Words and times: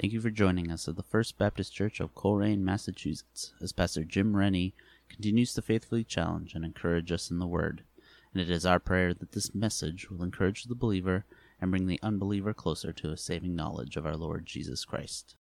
Thank 0.00 0.12
you 0.12 0.20
for 0.20 0.30
joining 0.30 0.72
us 0.72 0.88
at 0.88 0.96
the 0.96 1.04
First 1.04 1.38
Baptist 1.38 1.72
Church 1.72 2.00
of 2.00 2.16
Colrain, 2.16 2.64
Massachusetts, 2.64 3.52
as 3.62 3.70
Pastor 3.70 4.02
Jim 4.02 4.34
Rennie 4.34 4.74
continues 5.08 5.54
to 5.54 5.62
faithfully 5.62 6.02
challenge 6.02 6.52
and 6.52 6.64
encourage 6.64 7.12
us 7.12 7.30
in 7.30 7.38
the 7.38 7.46
Word. 7.46 7.84
And 8.32 8.42
it 8.42 8.50
is 8.50 8.66
our 8.66 8.80
prayer 8.80 9.14
that 9.14 9.30
this 9.30 9.54
message 9.54 10.10
will 10.10 10.24
encourage 10.24 10.64
the 10.64 10.74
believer 10.74 11.26
and 11.60 11.70
bring 11.70 11.86
the 11.86 12.00
unbeliever 12.02 12.52
closer 12.52 12.92
to 12.92 13.12
a 13.12 13.16
saving 13.16 13.54
knowledge 13.54 13.96
of 13.96 14.04
our 14.04 14.16
Lord 14.16 14.46
Jesus 14.46 14.84
Christ. 14.84 15.36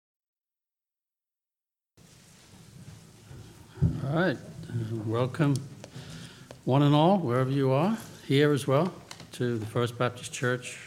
All 4.07 4.15
right. 4.15 4.37
Welcome, 5.07 5.55
one 6.67 6.83
and 6.83 6.95
all, 6.95 7.17
wherever 7.17 7.51
you 7.51 7.71
are, 7.71 7.97
here 8.29 8.53
as 8.53 8.67
well, 8.67 8.93
to 9.33 9.57
the 9.57 9.67
First 9.67 9.97
Baptist 9.97 10.31
Church 10.31 10.79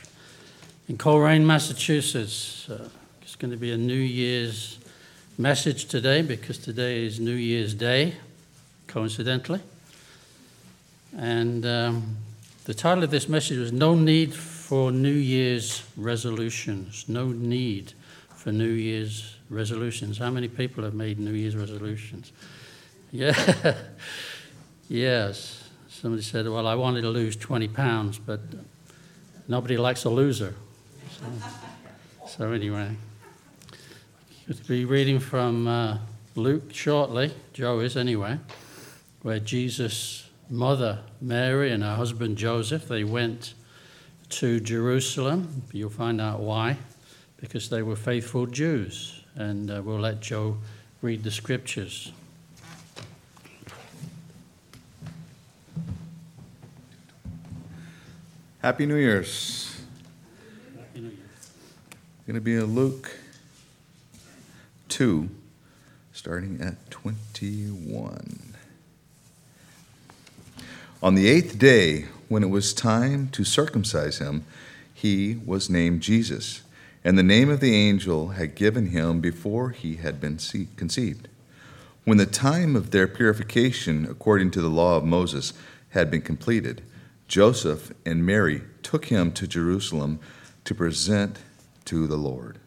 in 0.88 1.00
Colrain, 1.00 1.48
Massachusetts. 1.48 2.70
Uh, 2.70 2.90
it's 3.36 3.42
going 3.42 3.52
to 3.52 3.58
be 3.58 3.74
a 3.74 3.78
New 3.78 3.94
Year's 3.94 4.80
message 5.38 5.88
today 5.88 6.22
because 6.22 6.58
today 6.58 7.06
is 7.06 7.20
New 7.20 7.36
Year's 7.36 7.74
Day, 7.74 8.14
coincidentally. 8.88 9.60
And 11.18 11.66
um, 11.66 12.16
the 12.64 12.74
title 12.74 13.04
of 13.04 13.12
this 13.12 13.28
message 13.28 13.58
was 13.58 13.74
No 13.74 13.94
Need 13.94 14.34
for 14.34 14.90
New 14.90 15.12
Year's 15.12 15.84
Resolutions. 15.98 17.10
No 17.10 17.28
need 17.28 17.92
for 18.38 18.54
New 18.54 18.70
Year's 18.70 19.36
resolutions. 19.50 20.18
How 20.18 20.30
many 20.30 20.48
people 20.48 20.86
have 20.86 20.94
made 20.94 21.20
New 21.20 21.34
Year's 21.34 21.58
resolutions? 21.58 22.32
Yeah. 23.12 23.76
yes. 24.88 25.70
Somebody 25.90 26.24
said, 26.24 26.48
Well, 26.48 26.68
I 26.68 26.76
wanted 26.76 27.02
to 27.02 27.10
lose 27.10 27.36
20 27.36 27.68
pounds, 27.68 28.18
but 28.18 28.40
nobody 29.46 29.76
likes 29.76 30.06
a 30.06 30.10
loser. 30.10 30.56
So, 32.28 32.28
so 32.28 32.52
anyway, 32.52 32.90
going 34.48 34.58
to 34.60 34.68
be 34.68 34.86
reading 34.86 35.20
from 35.20 35.68
uh, 35.68 35.98
Luke 36.36 36.72
shortly, 36.72 37.34
Joe 37.54 37.80
is 37.80 37.98
anyway, 37.98 38.38
where 39.24 39.40
Jesus' 39.40 40.30
mother 40.52 41.00
Mary 41.20 41.72
and 41.72 41.82
her 41.82 41.96
husband 41.96 42.38
Joseph, 42.38 42.88
they 42.88 43.04
went 43.04 43.56
to 44.30 44.60
Jerusalem. 44.60 45.64
You'll 45.74 45.90
find 45.90 46.22
out 46.22 46.42
why, 46.42 46.78
because 47.38 47.70
they 47.70 47.82
were 47.82 47.96
faithful 47.96 48.46
Jews. 48.46 49.24
And 49.34 49.72
uh, 49.72 49.82
we'll 49.84 50.00
let 50.00 50.20
Joe 50.20 50.58
read 51.02 51.24
the 51.24 51.32
scriptures. 51.32 52.12
Happy 58.62 58.86
New 58.86 58.98
Year's. 58.98 59.76
Happy 60.78 61.02
New 61.02 61.08
Year. 61.08 61.18
Going 62.28 62.36
to 62.36 62.42
be 62.42 62.54
in 62.54 62.76
Luke 62.76 63.12
2, 64.96 65.30
starting 66.14 66.62
at 66.62 66.90
21. 66.90 68.56
On 71.04 71.16
the 71.16 71.28
eighth 71.28 71.60
day, 71.60 72.06
when 72.30 72.44
it 72.44 72.50
was 72.50 72.74
time 72.74 73.28
to 73.34 73.44
circumcise 73.44 74.20
him, 74.20 74.46
he 74.94 75.38
was 75.46 75.70
named 75.70 76.00
Jesus, 76.00 76.62
and 77.04 77.18
the 77.18 77.24
name 77.24 77.50
of 77.50 77.60
the 77.60 77.76
angel 77.76 78.30
had 78.30 78.56
given 78.56 78.92
him 78.92 79.20
before 79.20 79.72
he 79.72 79.98
had 79.98 80.22
been 80.22 80.40
conceived. 80.78 81.28
When 82.06 82.18
the 82.18 82.26
time 82.26 82.78
of 82.78 82.92
their 82.92 83.10
purification, 83.10 84.08
according 84.10 84.52
to 84.52 84.62
the 84.62 84.70
law 84.70 84.96
of 84.96 85.04
Moses, 85.04 85.52
had 85.90 86.10
been 86.10 86.22
completed, 86.22 86.82
Joseph 87.28 87.92
and 88.06 88.26
Mary 88.26 88.62
took 88.82 89.08
him 89.08 89.34
to 89.34 89.46
Jerusalem 89.46 90.20
to 90.64 90.74
present 90.74 91.40
to 91.84 92.08
the 92.08 92.16
Lord. 92.16 92.60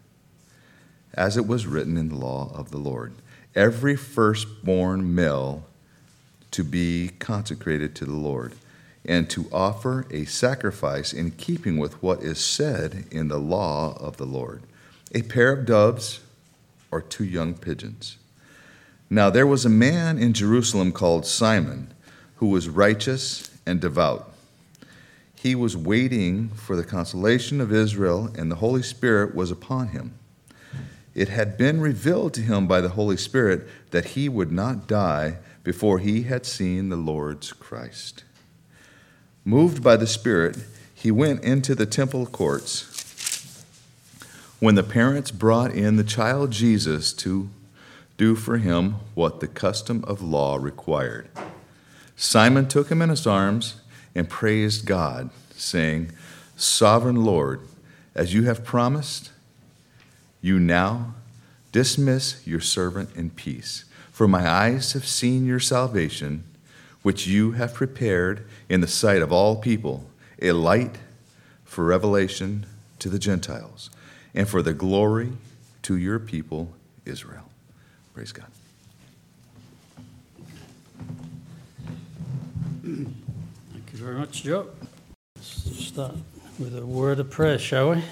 As 1.18 1.36
it 1.36 1.48
was 1.48 1.66
written 1.66 1.96
in 1.96 2.10
the 2.10 2.14
law 2.14 2.52
of 2.54 2.70
the 2.70 2.78
Lord, 2.78 3.12
every 3.54 3.96
firstborn 3.96 5.16
male 5.16 5.66
to 6.52 6.62
be 6.62 7.10
consecrated 7.18 7.96
to 7.96 8.04
the 8.04 8.14
Lord, 8.14 8.54
and 9.04 9.28
to 9.30 9.48
offer 9.50 10.06
a 10.12 10.24
sacrifice 10.26 11.12
in 11.12 11.32
keeping 11.32 11.76
with 11.76 12.00
what 12.02 12.22
is 12.22 12.38
said 12.38 13.04
in 13.10 13.26
the 13.26 13.38
law 13.40 13.96
of 13.98 14.16
the 14.16 14.26
Lord 14.26 14.62
a 15.12 15.22
pair 15.22 15.50
of 15.52 15.66
doves 15.66 16.20
or 16.90 17.00
two 17.00 17.24
young 17.24 17.54
pigeons. 17.54 18.16
Now 19.10 19.28
there 19.28 19.46
was 19.46 19.64
a 19.64 19.70
man 19.70 20.18
in 20.18 20.34
Jerusalem 20.34 20.92
called 20.92 21.26
Simon, 21.26 21.92
who 22.36 22.46
was 22.46 22.68
righteous 22.68 23.50
and 23.66 23.80
devout 23.80 24.30
he 25.40 25.54
was 25.54 25.76
waiting 25.76 26.48
for 26.48 26.74
the 26.74 26.82
consolation 26.82 27.60
of 27.60 27.72
Israel, 27.72 28.28
and 28.36 28.50
the 28.50 28.56
Holy 28.56 28.82
Spirit 28.82 29.36
was 29.36 29.52
upon 29.52 29.88
him. 29.88 30.17
It 31.14 31.28
had 31.28 31.56
been 31.56 31.80
revealed 31.80 32.34
to 32.34 32.40
him 32.40 32.66
by 32.66 32.80
the 32.80 32.90
Holy 32.90 33.16
Spirit 33.16 33.66
that 33.90 34.06
he 34.06 34.28
would 34.28 34.52
not 34.52 34.86
die 34.86 35.38
before 35.64 35.98
he 35.98 36.22
had 36.22 36.46
seen 36.46 36.88
the 36.88 36.96
Lord's 36.96 37.52
Christ. 37.52 38.24
Moved 39.44 39.82
by 39.82 39.96
the 39.96 40.06
Spirit, 40.06 40.58
he 40.94 41.10
went 41.10 41.42
into 41.42 41.74
the 41.74 41.86
temple 41.86 42.26
courts. 42.26 43.64
When 44.60 44.74
the 44.74 44.82
parents 44.82 45.30
brought 45.30 45.72
in 45.72 45.96
the 45.96 46.04
child 46.04 46.50
Jesus 46.50 47.12
to 47.14 47.48
do 48.16 48.34
for 48.34 48.58
him 48.58 48.96
what 49.14 49.40
the 49.40 49.46
custom 49.46 50.04
of 50.06 50.20
law 50.20 50.56
required, 50.56 51.28
Simon 52.16 52.66
took 52.66 52.90
him 52.90 53.00
in 53.00 53.10
his 53.10 53.26
arms 53.26 53.76
and 54.14 54.28
praised 54.28 54.84
God, 54.84 55.30
saying, 55.52 56.10
Sovereign 56.56 57.24
Lord, 57.24 57.60
as 58.14 58.34
you 58.34 58.42
have 58.44 58.64
promised, 58.64 59.30
you 60.40 60.58
now 60.58 61.14
dismiss 61.72 62.46
your 62.46 62.60
servant 62.60 63.14
in 63.16 63.30
peace. 63.30 63.84
For 64.10 64.26
my 64.26 64.48
eyes 64.48 64.92
have 64.94 65.06
seen 65.06 65.46
your 65.46 65.60
salvation, 65.60 66.44
which 67.02 67.26
you 67.26 67.52
have 67.52 67.74
prepared 67.74 68.44
in 68.68 68.80
the 68.80 68.88
sight 68.88 69.22
of 69.22 69.32
all 69.32 69.56
people, 69.56 70.10
a 70.42 70.52
light 70.52 70.98
for 71.64 71.84
revelation 71.84 72.66
to 72.98 73.08
the 73.08 73.18
Gentiles, 73.18 73.90
and 74.34 74.48
for 74.48 74.62
the 74.62 74.74
glory 74.74 75.32
to 75.82 75.96
your 75.96 76.18
people, 76.18 76.72
Israel. 77.04 77.44
Praise 78.14 78.32
God. 78.32 78.46
Thank 82.82 83.92
you 83.92 83.98
very 83.98 84.16
much, 84.16 84.42
Joe. 84.42 84.68
Let's 85.36 85.86
start 85.86 86.14
with 86.58 86.76
a 86.76 86.84
word 86.84 87.20
of 87.20 87.30
prayer, 87.30 87.58
shall 87.58 87.90
we? 87.90 88.02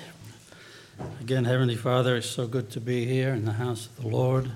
Again, 1.21 1.45
Heavenly 1.45 1.77
Father, 1.77 2.17
it's 2.17 2.29
so 2.29 2.47
good 2.47 2.71
to 2.71 2.81
be 2.81 3.05
here 3.05 3.35
in 3.35 3.45
the 3.45 3.53
house 3.53 3.87
of 3.87 3.97
the 3.97 4.09
Lord 4.09 4.51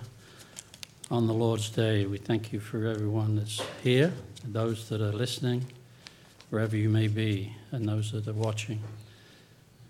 on 1.10 1.26
the 1.26 1.34
Lord's 1.34 1.68
Day. 1.70 2.06
We 2.06 2.18
thank 2.18 2.52
you 2.52 2.60
for 2.60 2.86
everyone 2.86 3.36
that's 3.36 3.60
here, 3.82 4.12
those 4.44 4.88
that 4.88 5.00
are 5.00 5.12
listening, 5.12 5.66
wherever 6.48 6.76
you 6.76 6.88
may 6.88 7.08
be, 7.08 7.54
and 7.72 7.86
those 7.86 8.12
that 8.12 8.28
are 8.28 8.32
watching. 8.32 8.80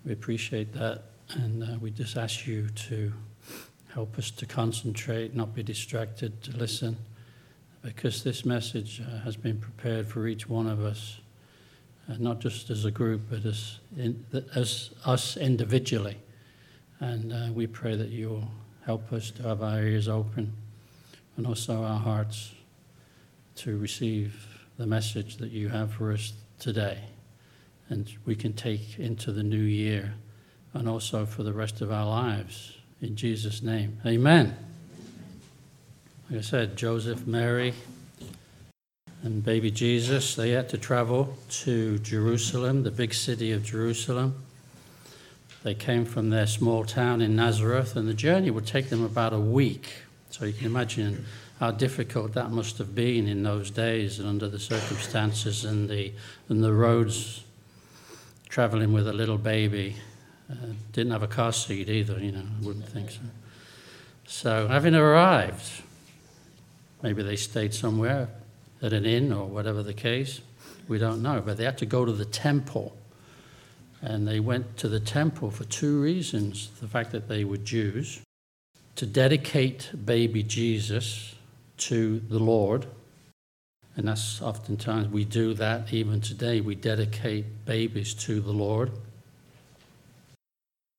We 0.05 0.13
appreciate 0.13 0.73
that, 0.73 1.03
and 1.33 1.63
uh, 1.63 1.77
we 1.79 1.91
just 1.91 2.17
ask 2.17 2.47
you 2.47 2.67
to 2.87 3.13
help 3.93 4.17
us 4.17 4.31
to 4.31 4.45
concentrate, 4.45 5.35
not 5.35 5.53
be 5.53 5.63
distracted, 5.63 6.41
to 6.43 6.57
listen, 6.57 6.97
because 7.83 8.23
this 8.23 8.45
message 8.45 9.01
uh, 9.01 9.19
has 9.19 9.35
been 9.35 9.59
prepared 9.59 10.07
for 10.07 10.27
each 10.27 10.49
one 10.49 10.67
of 10.67 10.83
us 10.83 11.19
uh, 12.09 12.15
not 12.19 12.39
just 12.39 12.69
as 12.69 12.85
a 12.85 12.91
group, 12.91 13.21
but 13.29 13.45
as, 13.45 13.79
in, 13.97 14.25
as 14.55 14.89
us 15.05 15.37
individually. 15.37 16.17
And 17.01 17.33
uh, 17.33 17.47
we 17.51 17.65
pray 17.65 17.95
that 17.95 18.09
you'll 18.09 18.47
help 18.85 19.11
us 19.11 19.31
to 19.31 19.43
have 19.43 19.63
our 19.63 19.81
ears 19.81 20.07
open 20.07 20.53
and 21.35 21.47
also 21.47 21.83
our 21.83 21.99
hearts 21.99 22.53
to 23.55 23.77
receive 23.77 24.47
the 24.77 24.85
message 24.85 25.37
that 25.37 25.49
you 25.51 25.69
have 25.69 25.91
for 25.91 26.11
us 26.11 26.33
today. 26.59 26.99
And 27.89 28.07
we 28.25 28.35
can 28.35 28.53
take 28.53 28.99
into 28.99 29.31
the 29.31 29.43
new 29.43 29.57
year 29.57 30.13
and 30.73 30.87
also 30.87 31.25
for 31.25 31.41
the 31.43 31.53
rest 31.53 31.81
of 31.81 31.91
our 31.91 32.05
lives. 32.05 32.77
In 33.01 33.15
Jesus' 33.15 33.63
name, 33.63 33.99
amen. 34.05 34.55
Like 36.29 36.39
I 36.39 36.41
said, 36.43 36.77
Joseph, 36.77 37.25
Mary, 37.25 37.73
and 39.23 39.43
baby 39.43 39.71
Jesus, 39.71 40.35
they 40.35 40.51
had 40.51 40.69
to 40.69 40.77
travel 40.77 41.35
to 41.49 41.97
Jerusalem, 41.99 42.83
the 42.83 42.91
big 42.91 43.13
city 43.13 43.51
of 43.51 43.63
Jerusalem. 43.63 44.35
They 45.63 45.73
came 45.75 46.05
from 46.05 46.29
their 46.29 46.47
small 46.47 46.85
town 46.85 47.21
in 47.21 47.35
Nazareth, 47.35 47.95
and 47.95 48.07
the 48.07 48.13
journey 48.13 48.49
would 48.49 48.65
take 48.65 48.89
them 48.89 49.03
about 49.03 49.33
a 49.33 49.39
week. 49.39 49.93
So 50.31 50.45
you 50.45 50.53
can 50.53 50.65
imagine 50.65 51.25
how 51.59 51.71
difficult 51.71 52.33
that 52.33 52.49
must 52.49 52.79
have 52.79 52.95
been 52.95 53.27
in 53.27 53.43
those 53.43 53.69
days 53.69 54.17
and 54.17 54.27
under 54.27 54.47
the 54.47 54.59
circumstances 54.59 55.63
and 55.63 55.87
the, 55.87 56.11
and 56.49 56.63
the 56.63 56.73
roads 56.73 57.43
traveling 58.49 58.91
with 58.91 59.07
a 59.07 59.13
little 59.13 59.37
baby. 59.37 59.95
Uh, 60.49 60.55
didn't 60.91 61.11
have 61.11 61.23
a 61.23 61.27
car 61.27 61.53
seat 61.53 61.87
either, 61.87 62.19
you 62.19 62.31
know, 62.31 62.39
I 62.41 62.65
wouldn't 62.65 62.87
think 62.89 63.11
so. 63.11 63.19
So, 64.25 64.67
having 64.67 64.95
arrived, 64.95 65.83
maybe 67.01 67.21
they 67.21 67.35
stayed 67.35 67.73
somewhere 67.73 68.27
at 68.81 68.93
an 68.93 69.05
inn 69.05 69.31
or 69.31 69.45
whatever 69.45 69.83
the 69.83 69.93
case. 69.93 70.41
We 70.87 70.97
don't 70.97 71.21
know. 71.21 71.41
But 71.45 71.57
they 71.57 71.63
had 71.63 71.77
to 71.79 71.85
go 71.85 72.05
to 72.05 72.11
the 72.11 72.25
temple. 72.25 72.95
And 74.01 74.27
they 74.27 74.39
went 74.39 74.77
to 74.77 74.89
the 74.89 74.99
temple 74.99 75.51
for 75.51 75.63
two 75.65 76.01
reasons 76.01 76.69
the 76.79 76.87
fact 76.87 77.11
that 77.11 77.27
they 77.27 77.43
were 77.43 77.57
Jews, 77.57 78.21
to 78.95 79.05
dedicate 79.05 79.91
baby 80.05 80.43
Jesus 80.43 81.35
to 81.77 82.19
the 82.19 82.39
Lord. 82.39 82.87
And 83.95 84.07
that's 84.07 84.41
oftentimes 84.41 85.09
we 85.09 85.25
do 85.25 85.53
that 85.55 85.93
even 85.93 86.21
today. 86.21 86.61
We 86.61 86.75
dedicate 86.75 87.65
babies 87.65 88.13
to 88.15 88.39
the 88.39 88.51
Lord. 88.51 88.91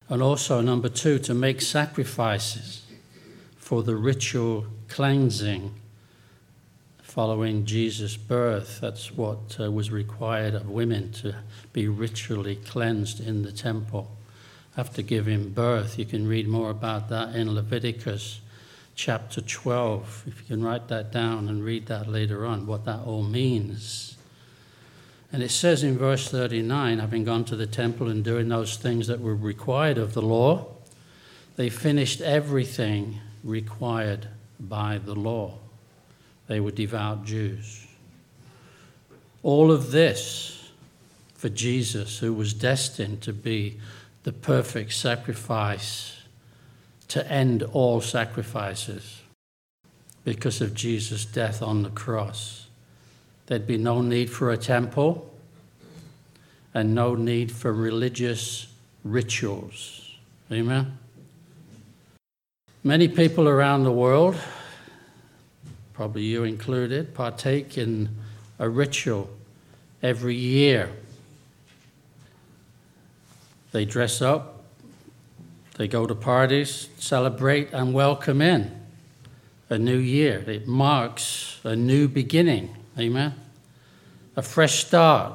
And 0.08 0.22
also, 0.22 0.60
number 0.60 0.88
two, 0.88 1.18
to 1.20 1.34
make 1.34 1.60
sacrifices 1.60 2.82
for 3.56 3.82
the 3.82 3.96
ritual 3.96 4.66
cleansing 4.88 5.74
following 7.12 7.66
Jesus' 7.66 8.16
birth. 8.16 8.78
That's 8.80 9.12
what 9.12 9.58
uh, 9.60 9.70
was 9.70 9.90
required 9.90 10.54
of 10.54 10.70
women 10.70 11.12
to 11.12 11.34
be 11.74 11.86
ritually 11.86 12.56
cleansed 12.56 13.20
in 13.20 13.42
the 13.42 13.52
temple 13.52 14.10
after 14.78 15.02
giving 15.02 15.50
birth. 15.50 15.98
You 15.98 16.06
can 16.06 16.26
read 16.26 16.48
more 16.48 16.70
about 16.70 17.10
that 17.10 17.36
in 17.36 17.54
Leviticus 17.54 18.40
chapter 18.94 19.42
12. 19.42 20.24
If 20.26 20.40
you 20.40 20.46
can 20.46 20.64
write 20.64 20.88
that 20.88 21.12
down 21.12 21.50
and 21.50 21.62
read 21.62 21.84
that 21.88 22.08
later 22.08 22.46
on, 22.46 22.66
what 22.66 22.86
that 22.86 23.00
all 23.00 23.24
means. 23.24 24.16
And 25.30 25.42
it 25.42 25.50
says 25.50 25.82
in 25.82 25.98
verse 25.98 26.30
39 26.30 26.98
having 26.98 27.24
gone 27.24 27.44
to 27.44 27.56
the 27.56 27.66
temple 27.66 28.08
and 28.08 28.24
doing 28.24 28.48
those 28.48 28.78
things 28.78 29.06
that 29.08 29.20
were 29.20 29.36
required 29.36 29.98
of 29.98 30.14
the 30.14 30.22
law, 30.22 30.66
they 31.56 31.68
finished 31.68 32.22
everything 32.22 33.20
required 33.44 34.28
by 34.58 34.96
the 34.96 35.14
law. 35.14 35.58
They 36.52 36.60
were 36.60 36.70
devout 36.70 37.24
Jews. 37.24 37.86
All 39.42 39.72
of 39.72 39.90
this 39.90 40.68
for 41.34 41.48
Jesus, 41.48 42.18
who 42.18 42.34
was 42.34 42.52
destined 42.52 43.22
to 43.22 43.32
be 43.32 43.80
the 44.24 44.34
perfect 44.34 44.92
sacrifice 44.92 46.20
to 47.08 47.26
end 47.26 47.62
all 47.62 48.02
sacrifices 48.02 49.22
because 50.24 50.60
of 50.60 50.74
Jesus' 50.74 51.24
death 51.24 51.62
on 51.62 51.84
the 51.84 51.88
cross. 51.88 52.66
There'd 53.46 53.66
be 53.66 53.78
no 53.78 54.02
need 54.02 54.28
for 54.28 54.50
a 54.50 54.58
temple 54.58 55.34
and 56.74 56.94
no 56.94 57.14
need 57.14 57.50
for 57.50 57.72
religious 57.72 58.66
rituals. 59.04 60.16
Amen? 60.52 60.98
Many 62.84 63.08
people 63.08 63.48
around 63.48 63.84
the 63.84 63.90
world, 63.90 64.36
probably 66.02 66.24
you 66.24 66.42
included, 66.42 67.14
partake 67.14 67.78
in 67.78 68.08
a 68.58 68.68
ritual 68.68 69.30
every 70.02 70.34
year. 70.34 70.90
They 73.70 73.84
dress 73.84 74.20
up, 74.20 74.64
they 75.76 75.86
go 75.86 76.04
to 76.04 76.14
parties, 76.16 76.88
celebrate, 76.98 77.72
and 77.72 77.94
welcome 77.94 78.42
in 78.42 78.72
a 79.68 79.78
new 79.78 79.96
year. 79.96 80.38
It 80.38 80.66
marks 80.66 81.60
a 81.62 81.76
new 81.76 82.08
beginning. 82.08 82.74
Amen? 82.98 83.34
A 84.34 84.42
fresh 84.42 84.84
start. 84.84 85.34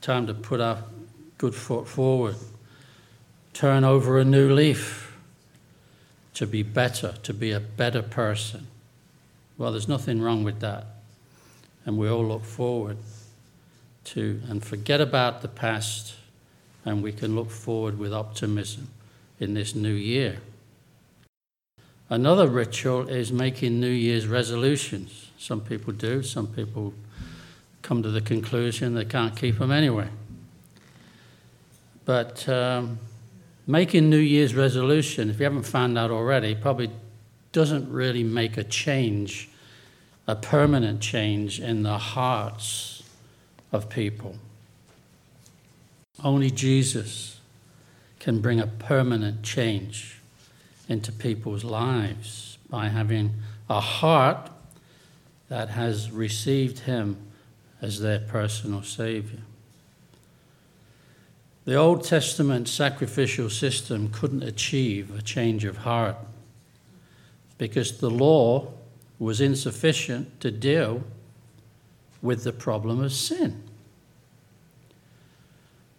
Time 0.00 0.26
to 0.26 0.34
put 0.34 0.60
our 0.60 0.82
good 1.38 1.54
foot 1.54 1.86
forward. 1.86 2.34
Turn 3.52 3.84
over 3.84 4.18
a 4.18 4.24
new 4.24 4.52
leaf 4.52 5.16
to 6.34 6.44
be 6.44 6.64
better, 6.64 7.14
to 7.22 7.32
be 7.32 7.52
a 7.52 7.60
better 7.60 8.02
person. 8.02 8.66
Well, 9.58 9.72
there's 9.72 9.88
nothing 9.88 10.20
wrong 10.20 10.44
with 10.44 10.60
that. 10.60 10.86
And 11.84 11.96
we 11.96 12.08
all 12.08 12.24
look 12.24 12.44
forward 12.44 12.98
to 14.04 14.40
and 14.48 14.64
forget 14.64 15.00
about 15.00 15.42
the 15.42 15.48
past, 15.48 16.14
and 16.84 17.02
we 17.02 17.12
can 17.12 17.34
look 17.34 17.50
forward 17.50 17.98
with 17.98 18.12
optimism 18.12 18.88
in 19.40 19.54
this 19.54 19.74
new 19.74 19.92
year. 19.92 20.38
Another 22.08 22.46
ritual 22.46 23.08
is 23.08 23.32
making 23.32 23.80
New 23.80 23.90
Year's 23.90 24.26
resolutions. 24.26 25.30
Some 25.38 25.60
people 25.60 25.92
do, 25.92 26.22
some 26.22 26.46
people 26.46 26.94
come 27.82 28.02
to 28.02 28.10
the 28.10 28.20
conclusion 28.20 28.94
they 28.94 29.04
can't 29.04 29.36
keep 29.36 29.58
them 29.58 29.72
anyway. 29.72 30.08
But 32.04 32.48
um, 32.48 32.98
making 33.66 34.08
New 34.08 34.18
Year's 34.18 34.54
resolution, 34.54 35.30
if 35.30 35.40
you 35.40 35.44
haven't 35.44 35.64
found 35.64 35.98
out 35.98 36.12
already, 36.12 36.54
probably 36.54 36.90
doesn't 37.56 37.90
really 37.90 38.22
make 38.22 38.58
a 38.58 38.64
change, 38.64 39.48
a 40.26 40.36
permanent 40.36 41.00
change 41.00 41.58
in 41.58 41.84
the 41.84 41.96
hearts 41.96 43.02
of 43.72 43.88
people. 43.88 44.36
Only 46.22 46.50
Jesus 46.50 47.40
can 48.20 48.42
bring 48.42 48.60
a 48.60 48.66
permanent 48.66 49.42
change 49.42 50.20
into 50.86 51.10
people's 51.10 51.64
lives 51.64 52.58
by 52.68 52.88
having 52.88 53.32
a 53.70 53.80
heart 53.80 54.50
that 55.48 55.70
has 55.70 56.10
received 56.10 56.80
Him 56.80 57.16
as 57.80 58.00
their 58.00 58.18
personal 58.18 58.82
Savior. 58.82 59.40
The 61.64 61.76
Old 61.76 62.04
Testament 62.04 62.68
sacrificial 62.68 63.48
system 63.48 64.10
couldn't 64.10 64.42
achieve 64.42 65.18
a 65.18 65.22
change 65.22 65.64
of 65.64 65.78
heart 65.78 66.16
because 67.58 67.98
the 67.98 68.10
law 68.10 68.72
was 69.18 69.40
insufficient 69.40 70.40
to 70.40 70.50
deal 70.50 71.02
with 72.22 72.44
the 72.44 72.52
problem 72.52 73.02
of 73.02 73.12
sin. 73.12 73.62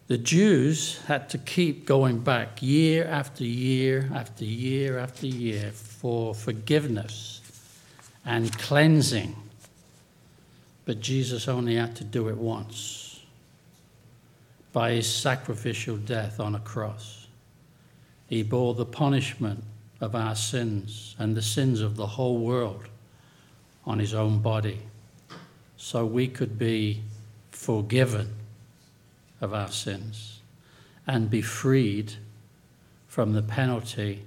The 0.08 0.18
Jews 0.18 1.02
had 1.08 1.30
to 1.30 1.38
keep 1.38 1.86
going 1.86 2.20
back 2.20 2.62
year 2.62 3.06
after 3.06 3.44
year 3.44 4.10
after 4.14 4.46
year 4.46 4.98
after 4.98 5.28
year 5.28 5.72
for 5.72 6.34
forgiveness 6.34 7.42
and 8.26 8.58
cleansing. 8.58 9.36
But 10.86 11.02
Jesus 11.02 11.50
only 11.50 11.76
had 11.76 11.96
to 11.98 12.06
do 12.06 12.30
it 12.30 12.38
once 12.38 13.20
by 14.72 14.92
his 14.92 15.14
sacrificial 15.14 15.98
death 15.98 16.40
on 16.40 16.56
a 16.56 16.60
cross. 16.60 17.28
He 18.28 18.44
bore 18.44 18.76
the 18.76 18.86
punishment 18.86 19.64
of 20.00 20.16
our 20.16 20.36
sins 20.36 21.16
and 21.18 21.36
the 21.36 21.42
sins 21.42 21.82
of 21.82 21.96
the 21.96 22.08
whole 22.08 22.38
world 22.38 22.86
on 23.86 24.00
his 24.00 24.14
own 24.14 24.40
body 24.40 24.80
so 25.78 26.06
we 26.06 26.28
could 26.28 26.58
be 26.58 27.02
forgiven 27.52 28.34
of 29.42 29.54
our 29.54 29.72
sins 29.72 30.42
and 31.06 31.30
be 31.30 31.42
freed 31.42 32.14
from 33.08 33.34
the 33.34 33.42
penalty 33.42 34.24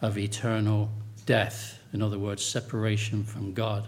of 0.00 0.16
eternal 0.16 0.90
death. 1.26 1.80
In 1.92 2.02
other 2.02 2.18
words, 2.18 2.44
separation 2.44 3.24
from 3.24 3.52
God 3.52 3.86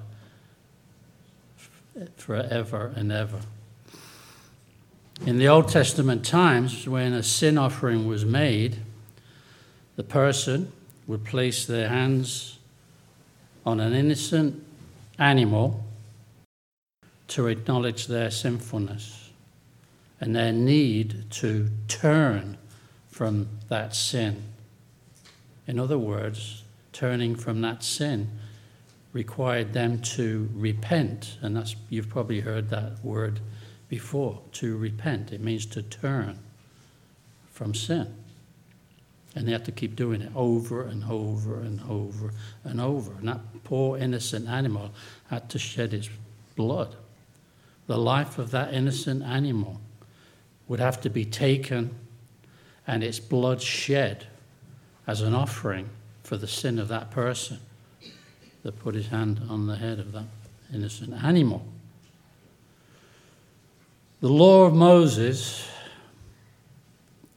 forever 2.17 2.93
and 2.95 3.11
ever. 3.11 3.41
In 5.27 5.39
the 5.39 5.49
Old 5.49 5.69
Testament 5.69 6.25
times, 6.25 6.87
when 6.89 7.13
a 7.13 7.23
sin 7.23 7.59
offering 7.59 8.07
was 8.07 8.25
made, 8.25 8.77
the 9.97 10.05
person 10.05 10.71
would 11.09 11.25
place 11.25 11.67
their 11.67 11.89
hands 11.89 12.59
on 13.67 13.81
an 13.81 13.95
innocent 13.95 14.63
animal 15.19 15.85
to 17.27 17.49
acknowledge 17.49 18.07
their 18.07 18.31
sinfulness 18.31 19.31
and 20.21 20.37
their 20.37 20.53
need 20.53 21.25
to 21.31 21.69
turn 21.89 22.57
from 23.11 23.49
that 23.69 23.95
sin. 23.95 24.43
In 25.67 25.79
other 25.79 25.99
words, 25.99 26.63
turning 26.93 27.35
from 27.35 27.61
that 27.63 27.83
sin 27.83 28.29
required 29.13 29.73
them 29.73 30.01
to 30.01 30.49
repent, 30.55 31.39
and 31.41 31.57
that's 31.57 31.75
you've 31.89 32.09
probably 32.09 32.41
heard 32.41 32.69
that 32.71 33.03
word 33.05 33.41
before. 33.89 34.41
To 34.53 34.77
repent, 34.77 35.33
it 35.33 35.41
means 35.41 35.67
to 35.67 35.83
turn 35.83 36.39
from 37.51 37.75
sin. 37.75 38.15
And 39.35 39.47
they 39.47 39.53
had 39.53 39.65
to 39.67 39.73
keep 39.73 39.95
doing 39.95 40.23
it 40.23 40.33
over 40.35 40.83
and 40.83 41.05
over 41.05 41.61
and 41.61 41.81
over 41.89 42.33
and 42.65 42.81
over. 42.81 43.13
And 43.19 43.29
that 43.29 43.41
poor 43.65 43.99
innocent 43.99 44.49
animal 44.49 44.91
had 45.29 45.49
to 45.51 45.59
shed 45.59 45.93
its 45.93 46.09
blood. 46.57 46.97
The 47.87 47.99
life 47.99 48.39
of 48.39 48.51
that 48.51 48.75
innocent 48.75 49.23
animal 49.23 49.81
would 50.67 50.81
have 50.81 51.01
to 51.03 51.11
be 51.11 51.25
taken 51.25 51.95
and 52.87 53.05
its 53.05 53.21
blood 53.21 53.61
shed 53.61 54.27
as 55.07 55.21
an 55.21 55.35
offering 55.35 55.89
for 56.23 56.37
the 56.37 56.47
sin 56.47 56.79
of 56.79 56.89
that 56.89 57.11
person 57.11 57.59
that 58.63 58.79
put 58.81 58.95
his 58.95 59.09
hand 59.09 59.41
on 59.49 59.67
the 59.67 59.77
head 59.77 59.99
of 59.99 60.13
that 60.13 60.25
innocent 60.73 61.13
animal. 61.25 61.65
The 64.21 64.29
law 64.29 64.65
of 64.65 64.75
Moses 64.75 65.67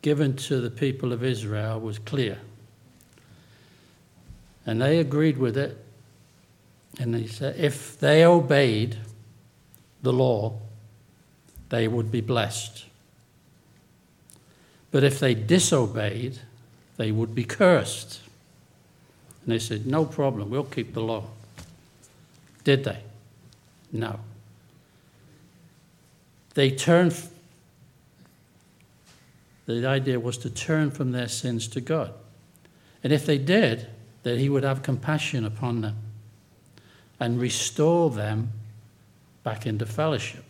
given 0.01 0.35
to 0.35 0.59
the 0.59 0.69
people 0.69 1.13
of 1.13 1.23
Israel 1.23 1.79
was 1.79 1.99
clear. 1.99 2.39
And 4.65 4.81
they 4.81 4.99
agreed 4.99 5.37
with 5.37 5.57
it. 5.57 5.77
And 6.99 7.13
they 7.13 7.27
said 7.27 7.55
if 7.57 7.99
they 7.99 8.25
obeyed 8.25 8.97
the 10.01 10.13
law, 10.13 10.59
they 11.69 11.87
would 11.87 12.11
be 12.11 12.21
blessed. 12.21 12.85
But 14.91 15.03
if 15.03 15.19
they 15.19 15.33
disobeyed, 15.33 16.39
they 16.97 17.11
would 17.11 17.33
be 17.33 17.45
cursed. 17.45 18.19
And 19.43 19.53
they 19.53 19.59
said, 19.59 19.87
No 19.87 20.05
problem, 20.05 20.49
we'll 20.49 20.63
keep 20.63 20.93
the 20.93 21.01
law. 21.01 21.23
Did 22.63 22.83
they? 22.83 22.99
No. 23.91 24.19
They 26.53 26.69
turned, 26.69 27.15
the 29.71 29.87
idea 29.87 30.19
was 30.19 30.37
to 30.39 30.49
turn 30.49 30.91
from 30.91 31.11
their 31.11 31.27
sins 31.27 31.67
to 31.69 31.81
God. 31.81 32.13
And 33.03 33.11
if 33.11 33.25
they 33.25 33.37
did, 33.37 33.87
that 34.23 34.37
He 34.37 34.49
would 34.49 34.63
have 34.63 34.83
compassion 34.83 35.45
upon 35.45 35.81
them 35.81 35.97
and 37.19 37.39
restore 37.39 38.09
them 38.09 38.51
back 39.43 39.65
into 39.65 39.85
fellowship. 39.85 40.43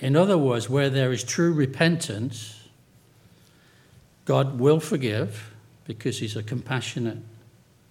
In 0.00 0.16
other 0.16 0.38
words, 0.38 0.68
where 0.70 0.90
there 0.90 1.12
is 1.12 1.24
true 1.24 1.52
repentance, 1.52 2.68
God 4.24 4.60
will 4.60 4.80
forgive 4.80 5.52
because 5.84 6.18
He's 6.18 6.36
a 6.36 6.42
compassionate, 6.42 7.18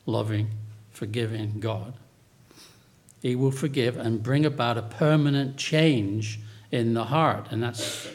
loving, 0.05 0.49
forgiving 0.91 1.59
God. 1.59 1.93
He 3.21 3.35
will 3.35 3.51
forgive 3.51 3.97
and 3.97 4.23
bring 4.23 4.45
about 4.45 4.77
a 4.77 4.83
permanent 4.83 5.57
change 5.57 6.39
in 6.71 6.93
the 6.93 7.05
heart. 7.05 7.47
And 7.51 7.63
that's, 7.63 8.07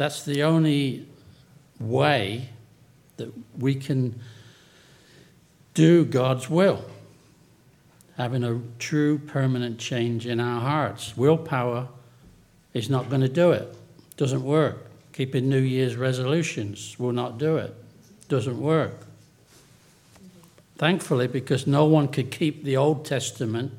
that's 0.00 0.22
the 0.22 0.44
only 0.44 1.06
way 1.78 2.48
that 3.18 3.30
we 3.58 3.74
can 3.74 4.18
do 5.74 6.06
God's 6.06 6.48
will. 6.48 6.82
Having 8.16 8.44
a 8.44 8.62
true 8.78 9.18
permanent 9.18 9.78
change 9.78 10.26
in 10.26 10.40
our 10.40 10.62
hearts. 10.62 11.18
Willpower 11.18 11.88
is 12.72 12.88
not 12.88 13.10
going 13.10 13.20
to 13.20 13.28
do 13.28 13.52
it. 13.52 13.76
Doesn't 14.16 14.42
work. 14.42 14.86
Keeping 15.12 15.50
New 15.50 15.60
Year's 15.60 15.96
resolutions 15.96 16.98
will 16.98 17.12
not 17.12 17.36
do 17.36 17.58
it. 17.58 17.74
Doesn't 18.30 18.58
work. 18.58 19.04
Thankfully, 20.78 21.26
because 21.26 21.66
no 21.66 21.84
one 21.84 22.08
could 22.08 22.30
keep 22.30 22.64
the 22.64 22.78
Old 22.78 23.04
Testament 23.04 23.72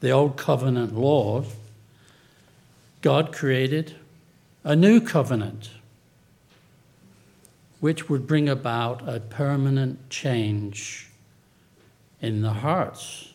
the 0.00 0.10
old 0.10 0.36
covenant 0.36 0.96
laws, 0.96 1.46
God 3.00 3.32
created 3.32 3.94
a 4.66 4.74
new 4.74 5.00
covenant, 5.00 5.70
which 7.78 8.08
would 8.08 8.26
bring 8.26 8.48
about 8.48 9.08
a 9.08 9.20
permanent 9.20 10.10
change 10.10 11.08
in 12.20 12.42
the 12.42 12.50
hearts 12.50 13.32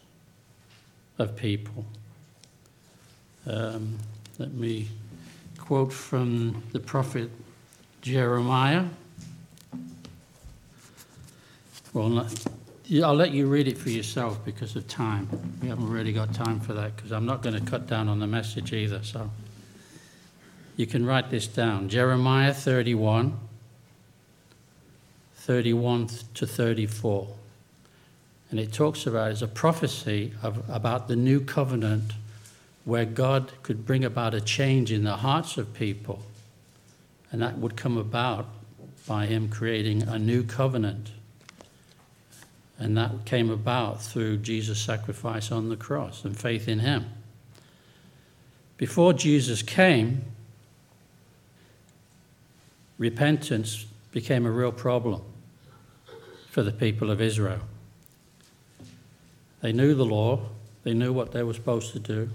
of 1.18 1.38
people. 1.38 1.86
Um, 3.48 3.98
let 4.40 4.52
me 4.52 4.90
quote 5.58 5.94
from 5.94 6.64
the 6.74 6.82
prophet 6.82 7.30
Jeremiah. 8.02 8.84
Well, 11.94 12.28
I'll 13.02 13.16
let 13.16 13.32
you 13.32 13.48
read 13.48 13.70
it 13.70 13.78
for 13.78 13.90
yourself 13.90 14.44
because 14.44 14.76
of 14.76 14.86
time. 14.90 15.30
We 15.62 15.70
haven't 15.70 15.90
really 15.90 16.12
got 16.12 16.34
time 16.34 16.60
for 16.60 16.74
that 16.74 16.98
because 16.98 17.14
I'm 17.14 17.26
not 17.26 17.42
going 17.42 17.58
to 17.58 17.72
cut 17.72 17.88
down 17.88 18.10
on 18.10 18.20
the 18.20 18.28
message 18.28 18.74
either. 18.74 19.02
So 19.02 19.32
you 20.82 20.88
can 20.88 21.06
write 21.06 21.30
this 21.30 21.46
down 21.46 21.88
Jeremiah 21.90 22.54
31, 22.54 23.40
31 25.36 26.08
to 26.34 26.48
34. 26.48 27.28
And 28.50 28.60
it 28.60 28.74
talks 28.74 29.06
about 29.06 29.32
it's 29.32 29.44
a 29.44 29.48
prophecy 29.48 30.34
of, 30.42 30.68
about 30.68 31.08
the 31.08 31.16
new 31.16 31.40
covenant 31.40 32.14
where 32.84 33.06
God 33.06 33.52
could 33.62 33.86
bring 33.86 34.04
about 34.04 34.34
a 34.34 34.42
change 34.42 34.92
in 34.92 35.04
the 35.04 35.18
hearts 35.18 35.56
of 35.58 35.72
people. 35.74 36.24
And 37.32 37.44
that 37.44 37.60
would 37.60 37.78
come 37.78 37.96
about 37.96 38.48
by 39.08 39.28
Him 39.28 39.50
creating 39.50 40.02
a 40.02 40.18
new 40.18 40.44
covenant 40.44 41.12
and 42.80 42.98
that 42.98 43.26
came 43.26 43.52
about 43.52 44.02
through 44.02 44.38
Jesus' 44.38 44.82
sacrifice 44.82 45.52
on 45.52 45.70
the 45.70 45.78
cross 45.78 46.26
and 46.26 46.36
faith 46.36 46.68
in 46.68 46.80
Him. 46.80 47.06
Before 48.78 49.14
Jesus 49.14 49.62
came, 49.62 50.26
repentance 53.02 53.88
became 54.12 54.46
a 54.46 54.52
real 54.52 54.72
problem 54.72 55.24
for 56.52 56.62
the 56.62 56.72
people 56.72 57.10
of 57.10 57.20
Israel. 57.20 57.62
They 59.62 59.74
knew 59.74 59.96
the 59.96 60.06
law, 60.06 60.42
they 60.84 60.94
knew 60.94 61.12
what 61.12 61.32
they 61.32 61.42
were 61.42 61.56
supposed 61.56 61.94
to 61.94 62.00
do, 62.00 62.30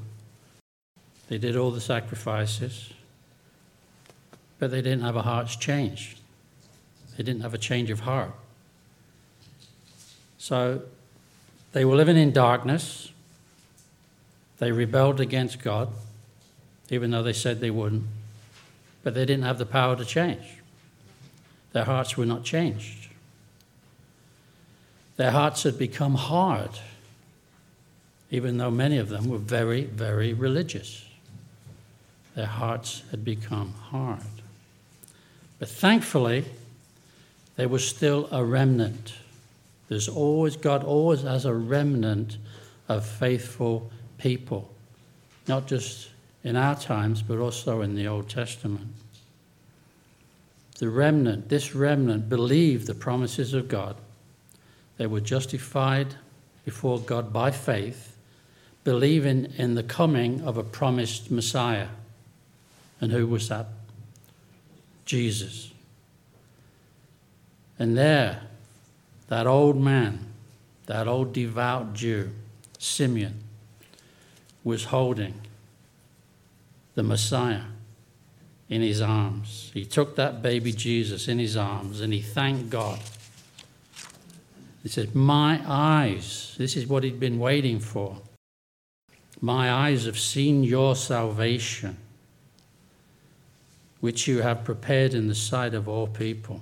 they 1.28 1.38
did 1.38 1.56
all 1.56 1.70
the 1.70 1.80
sacrifices, 1.80 2.90
but 4.58 4.72
they 4.72 4.82
didn't 4.82 5.02
have 5.02 5.14
a 5.14 5.22
heart's 5.22 5.54
change. 5.54 6.16
They 7.16 7.22
didn't 7.22 7.42
have 7.42 7.54
a 7.54 7.58
change 7.58 7.90
of 7.90 8.00
heart. 8.00 8.32
So 10.38 10.82
they 11.70 11.84
were 11.84 11.94
living 11.94 12.16
in 12.16 12.32
darkness. 12.32 13.12
They 14.58 14.72
rebelled 14.72 15.20
against 15.20 15.62
God, 15.62 15.90
even 16.90 17.12
though 17.12 17.22
they 17.22 17.32
said 17.32 17.60
they 17.60 17.70
wouldn't. 17.70 18.06
But 19.04 19.14
they 19.14 19.24
didn't 19.24 19.44
have 19.44 19.58
the 19.58 19.66
power 19.66 19.94
to 19.94 20.04
change. 20.04 20.55
Their 21.76 21.84
hearts 21.84 22.16
were 22.16 22.24
not 22.24 22.42
changed. 22.42 23.08
Their 25.16 25.30
hearts 25.30 25.64
had 25.64 25.78
become 25.78 26.14
hard, 26.14 26.70
even 28.30 28.56
though 28.56 28.70
many 28.70 28.96
of 28.96 29.10
them 29.10 29.28
were 29.28 29.36
very, 29.36 29.84
very 29.84 30.32
religious. 30.32 31.04
Their 32.34 32.46
hearts 32.46 33.02
had 33.10 33.26
become 33.26 33.74
hard. 33.90 34.22
But 35.58 35.68
thankfully, 35.68 36.46
there 37.56 37.68
was 37.68 37.86
still 37.86 38.26
a 38.32 38.42
remnant 38.42 39.12
there's 39.88 40.08
always, 40.08 40.56
God 40.56 40.82
always 40.82 41.24
has 41.24 41.44
a 41.44 41.52
remnant 41.52 42.38
of 42.88 43.04
faithful 43.04 43.90
people, 44.16 44.72
not 45.46 45.66
just 45.66 46.08
in 46.42 46.56
our 46.56 46.74
times, 46.74 47.20
but 47.20 47.36
also 47.36 47.82
in 47.82 47.96
the 47.96 48.08
Old 48.08 48.30
Testament. 48.30 48.88
The 50.78 50.90
remnant, 50.90 51.48
this 51.48 51.74
remnant, 51.74 52.28
believed 52.28 52.86
the 52.86 52.94
promises 52.94 53.54
of 53.54 53.68
God. 53.68 53.96
They 54.98 55.06
were 55.06 55.20
justified 55.20 56.16
before 56.64 56.98
God 56.98 57.32
by 57.32 57.50
faith, 57.50 58.16
believing 58.84 59.52
in 59.56 59.74
the 59.74 59.82
coming 59.82 60.42
of 60.42 60.56
a 60.56 60.62
promised 60.62 61.30
Messiah. 61.30 61.88
And 63.00 63.12
who 63.12 63.26
was 63.26 63.48
that? 63.48 63.68
Jesus. 65.04 65.72
And 67.78 67.96
there, 67.96 68.42
that 69.28 69.46
old 69.46 69.76
man, 69.76 70.26
that 70.86 71.08
old 71.08 71.32
devout 71.32 71.94
Jew, 71.94 72.30
Simeon, 72.78 73.42
was 74.62 74.84
holding 74.84 75.34
the 76.94 77.02
Messiah 77.02 77.62
in 78.68 78.82
his 78.82 79.00
arms. 79.00 79.70
He 79.72 79.84
took 79.84 80.16
that 80.16 80.42
baby 80.42 80.72
Jesus 80.72 81.28
in 81.28 81.38
his 81.38 81.56
arms 81.56 82.00
and 82.00 82.12
he 82.12 82.20
thanked 82.20 82.70
God. 82.70 83.00
He 84.82 84.88
said, 84.88 85.14
My 85.14 85.60
eyes, 85.66 86.54
this 86.58 86.76
is 86.76 86.86
what 86.86 87.04
he'd 87.04 87.20
been 87.20 87.38
waiting 87.38 87.80
for. 87.80 88.18
My 89.40 89.70
eyes 89.70 90.06
have 90.06 90.18
seen 90.18 90.64
your 90.64 90.96
salvation, 90.96 91.98
which 94.00 94.26
you 94.26 94.42
have 94.42 94.64
prepared 94.64 95.14
in 95.14 95.28
the 95.28 95.34
sight 95.34 95.74
of 95.74 95.88
all 95.88 96.06
people. 96.06 96.60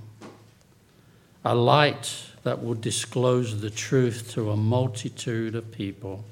A 1.45 1.55
light 1.55 2.27
that 2.43 2.63
will 2.63 2.75
disclose 2.75 3.61
the 3.61 3.71
truth 3.71 4.31
to 4.33 4.51
a 4.51 4.57
multitude 4.57 5.55
of 5.55 5.71
people 5.71 6.25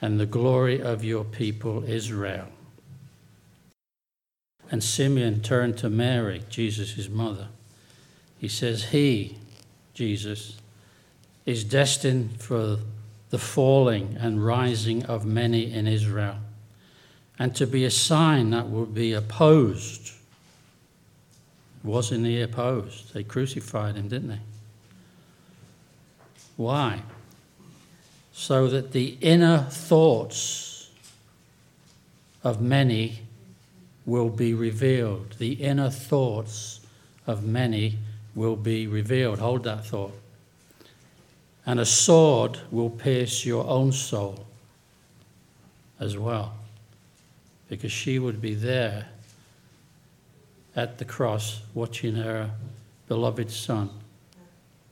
and 0.00 0.18
the 0.18 0.26
glory 0.26 0.80
of 0.80 1.04
your 1.04 1.24
people 1.24 1.84
Israel. 1.84 2.48
And 4.70 4.82
Simeon 4.82 5.42
turned 5.42 5.78
to 5.78 5.90
Mary, 5.90 6.42
Jesus' 6.50 7.08
mother. 7.08 7.48
He 8.38 8.48
says, 8.48 8.86
He, 8.86 9.38
Jesus, 9.94 10.58
is 11.44 11.62
destined 11.64 12.40
for 12.40 12.78
the 13.30 13.38
falling 13.38 14.16
and 14.18 14.44
rising 14.44 15.04
of 15.06 15.24
many 15.24 15.72
in 15.72 15.86
Israel, 15.86 16.36
and 17.38 17.54
to 17.54 17.66
be 17.66 17.84
a 17.84 17.90
sign 17.90 18.50
that 18.50 18.70
will 18.70 18.86
be 18.86 19.12
opposed 19.12 20.12
wasn't 21.86 22.26
he 22.26 22.42
opposed? 22.42 23.14
They 23.14 23.22
crucified 23.22 23.94
him, 23.94 24.08
didn't 24.08 24.28
they? 24.28 24.40
Why? 26.56 27.02
So 28.32 28.66
that 28.68 28.90
the 28.90 29.16
inner 29.20 29.58
thoughts 29.70 30.90
of 32.42 32.60
many 32.60 33.20
will 34.06 34.30
be 34.30 34.54
revealed. 34.54 35.34
The 35.38 35.54
inner 35.54 35.90
thoughts 35.90 36.80
of 37.26 37.44
many 37.44 37.98
will 38.34 38.56
be 38.56 38.86
revealed. 38.86 39.40
Hold 39.40 39.64
that 39.64 39.84
thought. 39.84 40.16
And 41.66 41.80
a 41.80 41.84
sword 41.84 42.60
will 42.70 42.90
pierce 42.90 43.44
your 43.44 43.66
own 43.66 43.90
soul 43.90 44.46
as 45.98 46.16
well, 46.16 46.54
because 47.68 47.90
she 47.90 48.18
would 48.18 48.40
be 48.40 48.54
there 48.54 49.08
at 50.76 50.98
the 50.98 51.04
cross 51.04 51.62
watching 51.74 52.14
her 52.14 52.50
beloved 53.08 53.50
son 53.50 53.90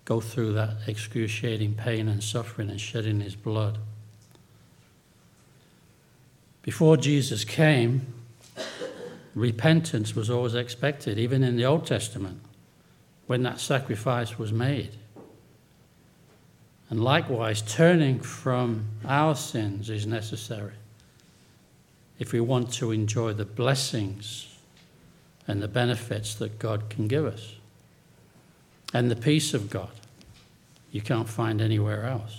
go 0.05 0.21
through 0.21 0.53
that 0.55 0.77
excruciating 0.87 1.75
pain 1.75 2.09
and 2.09 2.23
suffering 2.23 2.71
and 2.71 2.81
shedding 2.81 3.21
his 3.21 3.37
blood. 3.37 3.79
Before 6.63 6.97
Jesus 6.97 7.45
came, 7.45 8.07
repentance 9.35 10.15
was 10.15 10.31
always 10.31 10.55
expected, 10.55 11.19
even 11.19 11.43
in 11.43 11.57
the 11.57 11.65
Old 11.65 11.87
Testament, 11.87 12.41
when 13.27 13.43
that 13.43 13.61
sacrifice 13.61 14.39
was 14.39 14.53
made. 14.53 14.91
And 16.91 17.03
likewise, 17.03 17.63
turning 17.63 18.21
from 18.21 18.87
our 19.05 19.35
sins 19.35 19.91
is 19.91 20.07
necessary 20.07 20.75
if 22.19 22.33
we 22.33 22.41
want 22.41 22.73
to 22.75 22.93
enjoy 22.93 23.33
the 23.33 23.45
blessings 23.45 24.55
and 25.49 25.61
the 25.61 25.69
benefits 25.69 26.35
that 26.37 26.59
God 26.59 26.89
can 26.89 27.09
give 27.09 27.27
us 27.27 27.55
and 28.93 29.11
the 29.11 29.17
peace 29.17 29.53
of 29.55 29.69
God 29.71 29.91
you 30.95 31.01
can't 31.01 31.29
find 31.29 31.61
anywhere 31.61 32.05
else. 32.05 32.39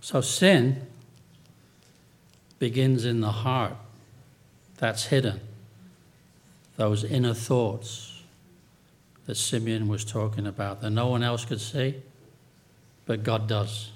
So 0.00 0.20
sin 0.20 0.86
begins 2.60 3.04
in 3.04 3.20
the 3.20 3.32
heart 3.32 3.74
that's 4.78 5.06
hidden, 5.06 5.40
those 6.76 7.04
inner 7.04 7.34
thoughts 7.34 8.22
that 9.26 9.34
Simeon 9.36 9.88
was 9.88 10.04
talking 10.04 10.46
about 10.46 10.80
that 10.80 10.90
no 10.90 11.08
one 11.08 11.22
else 11.22 11.44
could 11.44 11.60
see, 11.60 11.96
but 13.06 13.22
God 13.22 13.48
does. 13.48 13.90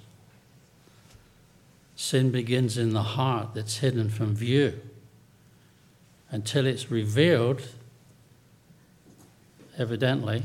Sin 1.97 2.31
begins 2.31 2.79
in 2.79 2.91
the 2.91 3.03
heart 3.03 3.51
that's 3.55 3.79
hidden 3.79 4.09
from 4.09 4.35
view 4.35 4.81
until 6.31 6.67
it's 6.67 6.91
revealed, 6.91 7.63
evidently, 9.77 10.43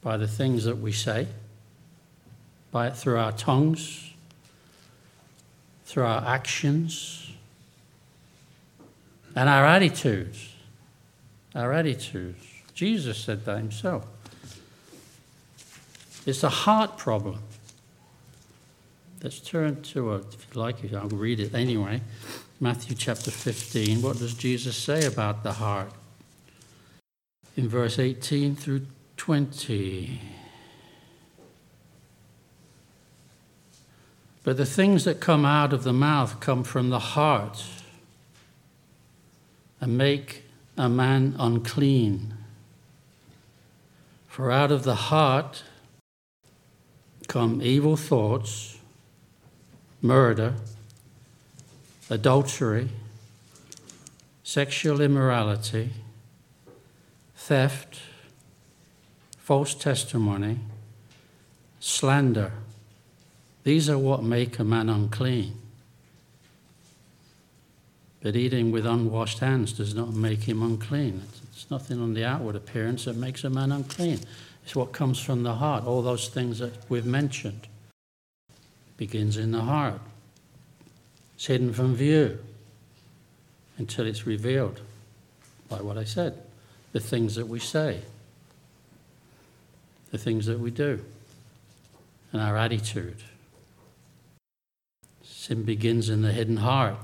by 0.00 0.16
the 0.16 0.26
things 0.26 0.64
that 0.64 0.78
we 0.78 0.90
say, 0.90 1.28
by 2.70 2.90
through 2.90 3.18
our 3.18 3.32
tongues, 3.32 4.12
through 5.84 6.04
our 6.04 6.26
actions, 6.26 7.21
and 9.34 9.48
our 9.48 9.66
attitudes. 9.66 10.54
Our 11.54 11.72
attitudes. 11.72 12.44
Jesus 12.74 13.18
said 13.18 13.44
that 13.44 13.58
himself. 13.58 14.06
It's 16.24 16.42
a 16.42 16.48
heart 16.48 16.96
problem. 16.96 17.40
Let's 19.22 19.40
turn 19.40 19.82
to, 19.82 20.12
a, 20.12 20.16
if 20.16 20.46
you 20.52 20.60
like, 20.60 20.92
I'll 20.92 21.08
read 21.08 21.40
it 21.40 21.54
anyway. 21.54 22.00
Matthew 22.60 22.96
chapter 22.96 23.30
15. 23.30 24.02
What 24.02 24.18
does 24.18 24.34
Jesus 24.34 24.76
say 24.76 25.04
about 25.04 25.42
the 25.42 25.52
heart? 25.52 25.92
In 27.56 27.68
verse 27.68 27.98
18 27.98 28.56
through 28.56 28.86
20. 29.16 30.20
But 34.44 34.56
the 34.56 34.66
things 34.66 35.04
that 35.04 35.20
come 35.20 35.44
out 35.44 35.72
of 35.72 35.84
the 35.84 35.92
mouth 35.92 36.40
come 36.40 36.64
from 36.64 36.90
the 36.90 36.98
heart 36.98 37.64
and 39.82 39.98
make 39.98 40.44
a 40.78 40.88
man 40.88 41.34
unclean. 41.40 42.32
For 44.28 44.50
out 44.50 44.70
of 44.70 44.84
the 44.84 44.94
heart 44.94 45.64
come 47.26 47.60
evil 47.60 47.96
thoughts, 47.96 48.78
murder, 50.00 50.54
adultery, 52.08 52.90
sexual 54.44 55.00
immorality, 55.00 55.90
theft 57.34 57.98
false 59.38 59.74
testimony, 59.74 60.60
slander. 61.80 62.52
These 63.64 63.90
are 63.90 63.98
what 63.98 64.22
make 64.22 64.60
a 64.60 64.64
man 64.64 64.88
unclean. 64.88 65.61
But 68.22 68.36
eating 68.36 68.70
with 68.70 68.86
unwashed 68.86 69.40
hands 69.40 69.72
does 69.72 69.94
not 69.94 70.12
make 70.12 70.44
him 70.44 70.62
unclean. 70.62 71.22
It's 71.52 71.70
nothing 71.70 72.00
on 72.00 72.14
the 72.14 72.24
outward 72.24 72.56
appearance 72.56 73.04
that 73.06 73.16
makes 73.16 73.44
a 73.44 73.50
man 73.50 73.72
unclean. 73.72 74.20
It's 74.64 74.76
what 74.76 74.92
comes 74.92 75.18
from 75.18 75.42
the 75.42 75.56
heart. 75.56 75.84
All 75.84 76.02
those 76.02 76.28
things 76.28 76.60
that 76.60 76.72
we've 76.88 77.06
mentioned 77.06 77.66
begins 78.96 79.36
in 79.36 79.50
the 79.50 79.62
heart. 79.62 80.00
It's 81.34 81.46
hidden 81.46 81.72
from 81.72 81.96
view 81.96 82.38
until 83.78 84.06
it's 84.06 84.26
revealed 84.26 84.80
by 85.68 85.82
what 85.82 85.98
I 85.98 86.04
said, 86.04 86.40
the 86.92 87.00
things 87.00 87.34
that 87.34 87.48
we 87.48 87.58
say 87.58 88.02
the 90.12 90.18
things 90.18 90.46
that 90.46 90.60
we 90.60 90.70
do 90.70 91.02
and 92.32 92.40
our 92.40 92.56
attitude. 92.56 93.16
Sin 95.24 95.64
begins 95.64 96.08
in 96.08 96.22
the 96.22 96.32
hidden 96.32 96.58
heart. 96.58 96.96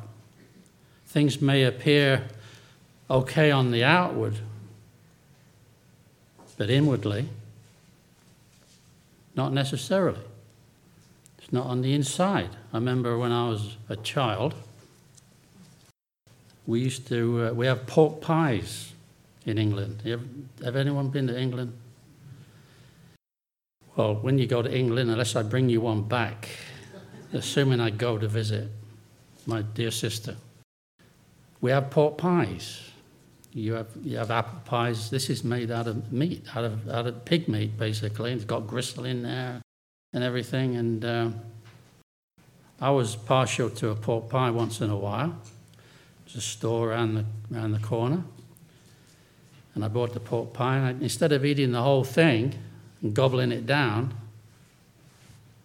Things 1.08 1.40
may 1.40 1.64
appear 1.64 2.28
okay 3.10 3.50
on 3.50 3.70
the 3.70 3.82
outward, 3.82 4.36
but 6.58 6.68
inwardly, 6.68 7.30
not 9.34 9.54
necessarily. 9.54 10.20
It's 11.38 11.50
not 11.50 11.64
on 11.64 11.80
the 11.80 11.94
inside. 11.94 12.50
I 12.74 12.76
remember 12.76 13.16
when 13.16 13.32
I 13.32 13.48
was 13.48 13.78
a 13.88 13.96
child, 13.96 14.54
we 16.66 16.80
used 16.80 17.08
to, 17.08 17.46
uh, 17.46 17.52
we 17.54 17.64
have 17.64 17.86
pork 17.86 18.20
pies 18.20 18.92
in 19.46 19.56
England. 19.56 20.02
Have, 20.04 20.20
have 20.62 20.76
anyone 20.76 21.08
been 21.08 21.26
to 21.28 21.40
England? 21.40 21.72
Well, 23.96 24.16
when 24.16 24.36
you 24.36 24.46
go 24.46 24.60
to 24.60 24.70
England, 24.70 25.10
unless 25.10 25.34
I 25.34 25.42
bring 25.42 25.70
you 25.70 25.80
one 25.80 26.02
back, 26.02 26.50
assuming 27.32 27.80
I 27.80 27.88
go 27.88 28.18
to 28.18 28.28
visit 28.28 28.68
my 29.46 29.62
dear 29.62 29.90
sister, 29.90 30.36
we 31.60 31.70
have 31.70 31.90
pork 31.90 32.18
pies. 32.18 32.90
You 33.52 33.74
have, 33.74 33.88
you 34.02 34.18
have 34.18 34.30
apple 34.30 34.60
pies. 34.64 35.10
This 35.10 35.30
is 35.30 35.42
made 35.42 35.70
out 35.70 35.86
of 35.86 36.12
meat, 36.12 36.44
out 36.54 36.64
of, 36.64 36.88
out 36.88 37.06
of 37.06 37.24
pig 37.24 37.48
meat, 37.48 37.78
basically. 37.78 38.32
It's 38.32 38.44
got 38.44 38.66
gristle 38.66 39.04
in 39.04 39.22
there 39.22 39.62
and 40.12 40.22
everything. 40.22 40.76
And 40.76 41.04
uh, 41.04 41.30
I 42.80 42.90
was 42.90 43.16
partial 43.16 43.70
to 43.70 43.90
a 43.90 43.94
pork 43.94 44.28
pie 44.28 44.50
once 44.50 44.80
in 44.80 44.90
a 44.90 44.96
while. 44.96 45.36
There's 46.24 46.36
a 46.36 46.40
store 46.40 46.90
around 46.90 47.14
the, 47.14 47.24
around 47.52 47.72
the 47.72 47.78
corner. 47.78 48.22
And 49.74 49.84
I 49.84 49.88
bought 49.88 50.12
the 50.12 50.20
pork 50.20 50.52
pie. 50.52 50.76
And 50.76 50.86
I, 50.86 50.90
instead 51.02 51.32
of 51.32 51.44
eating 51.44 51.72
the 51.72 51.82
whole 51.82 52.04
thing, 52.04 52.54
and 53.02 53.14
gobbling 53.14 53.52
it 53.52 53.66
down, 53.66 54.14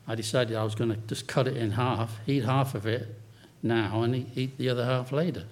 I 0.08 0.16
decided 0.16 0.56
I 0.56 0.64
was 0.64 0.76
going 0.76 0.92
to 0.92 0.98
just 1.08 1.28
cut 1.28 1.48
it 1.48 1.58
in 1.58 1.72
half, 1.72 2.20
eat 2.28 2.44
half 2.44 2.76
of 2.76 2.86
it 2.86 3.20
now, 3.62 4.02
and 4.02 4.16
eat 4.36 4.58
the 4.58 4.70
other 4.70 4.86
half 4.86 5.12
later. 5.12 5.46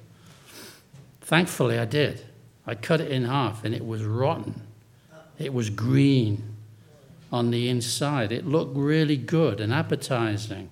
Thankfully, 1.31 1.79
I 1.79 1.85
did. 1.85 2.25
I 2.67 2.75
cut 2.75 2.99
it 2.99 3.09
in 3.09 3.23
half, 3.23 3.63
and 3.63 3.73
it 3.73 3.87
was 3.87 4.03
rotten. 4.03 4.63
It 5.39 5.53
was 5.53 5.69
green 5.69 6.57
on 7.31 7.51
the 7.51 7.69
inside. 7.69 8.33
It 8.33 8.45
looked 8.45 8.75
really 8.75 9.15
good 9.15 9.61
and 9.61 9.73
appetizing, 9.73 10.69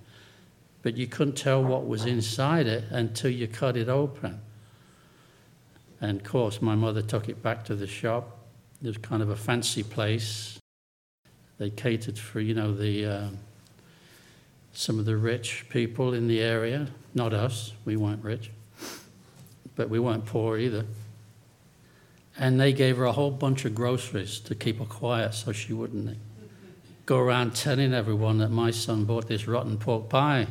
but 0.81 0.97
you 0.97 1.07
couldn't 1.07 1.35
tell 1.35 1.63
what 1.63 1.87
was 1.87 2.05
inside 2.05 2.67
it 2.67 2.83
until 2.89 3.31
you 3.31 3.47
cut 3.47 3.77
it 3.77 3.87
open. 3.87 4.41
And 6.01 6.19
of 6.19 6.25
course, 6.25 6.61
my 6.61 6.75
mother 6.75 7.01
took 7.01 7.29
it 7.29 7.41
back 7.41 7.63
to 7.63 7.75
the 7.75 7.87
shop. 7.87 8.37
It 8.83 8.87
was 8.87 8.97
kind 8.97 9.23
of 9.23 9.29
a 9.29 9.37
fancy 9.37 9.81
place 9.81 10.59
they 11.57 11.69
catered 11.69 12.19
for, 12.19 12.41
you 12.41 12.53
know, 12.53 12.73
the 12.73 13.05
uh, 13.05 13.29
some 14.73 14.99
of 14.99 15.05
the 15.05 15.15
rich 15.15 15.67
people 15.69 16.13
in 16.13 16.27
the 16.27 16.41
area. 16.41 16.89
Not 17.13 17.31
us, 17.31 17.71
we 17.85 17.95
weren't 17.95 18.25
rich, 18.25 18.51
but 19.79 19.89
we 19.89 19.97
weren't 19.97 20.25
poor 20.25 20.57
either. 20.57 20.83
And 22.37 22.59
they 22.59 22.73
gave 22.73 22.97
her 22.97 23.05
a 23.05 23.13
whole 23.13 23.31
bunch 23.31 23.63
of 23.63 23.73
groceries 23.73 24.41
to 24.41 24.53
keep 24.53 24.79
her 24.79 24.85
quiet 24.85 25.33
so 25.33 25.53
she 25.53 25.71
wouldn't 25.71 26.17
go 27.05 27.17
around 27.17 27.55
telling 27.55 27.93
everyone 27.93 28.39
that 28.39 28.49
my 28.51 28.71
son 28.71 29.05
bought 29.05 29.29
this 29.29 29.47
rotten 29.47 29.77
pork 29.77 30.09
pie. 30.09 30.47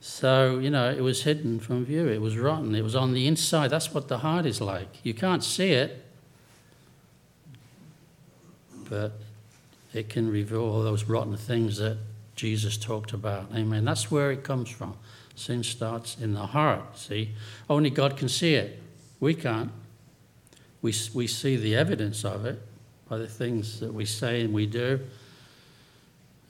So, 0.00 0.58
you 0.60 0.70
know, 0.70 0.90
it 0.90 1.02
was 1.02 1.24
hidden 1.24 1.60
from 1.60 1.84
view. 1.84 2.08
It 2.08 2.22
was 2.22 2.38
rotten. 2.38 2.74
It 2.74 2.82
was 2.82 2.96
on 2.96 3.12
the 3.12 3.26
inside. 3.26 3.68
That's 3.68 3.92
what 3.92 4.08
the 4.08 4.16
heart 4.16 4.46
is 4.46 4.62
like. 4.62 5.04
You 5.04 5.12
can't 5.12 5.44
see 5.44 5.72
it, 5.72 6.06
but 8.88 9.12
it 9.92 10.08
can 10.08 10.30
reveal 10.30 10.62
all 10.62 10.82
those 10.82 11.04
rotten 11.04 11.36
things 11.36 11.76
that 11.76 11.98
Jesus 12.34 12.78
talked 12.78 13.12
about. 13.12 13.50
Amen. 13.54 13.84
That's 13.84 14.10
where 14.10 14.32
it 14.32 14.42
comes 14.42 14.70
from. 14.70 14.96
Sin 15.34 15.62
starts 15.62 16.16
in 16.18 16.34
the 16.34 16.46
heart, 16.46 16.96
see? 16.96 17.30
Only 17.68 17.90
God 17.90 18.16
can 18.16 18.28
see 18.28 18.54
it. 18.54 18.80
We 19.20 19.34
can't. 19.34 19.72
We, 20.80 20.94
we 21.12 21.26
see 21.26 21.56
the 21.56 21.74
evidence 21.76 22.24
of 22.24 22.44
it 22.46 22.62
by 23.08 23.18
the 23.18 23.26
things 23.26 23.80
that 23.80 23.92
we 23.92 24.04
say 24.04 24.42
and 24.42 24.52
we 24.52 24.66
do 24.66 25.00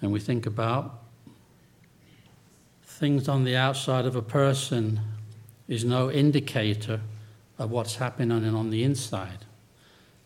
and 0.03 0.13
we 0.13 0.21
think 0.21 0.47
about. 0.47 1.01
Things 2.83 3.29
on 3.29 3.45
the 3.45 3.57
outside 3.57 4.07
of 4.07 4.17
a 4.17 4.23
person 4.23 5.01
is 5.67 5.85
no 5.85 6.11
indicator 6.11 7.01
of 7.59 7.71
what's 7.71 7.97
happening 7.97 8.55
on 8.55 8.71
the 8.71 8.83
inside. 8.85 9.45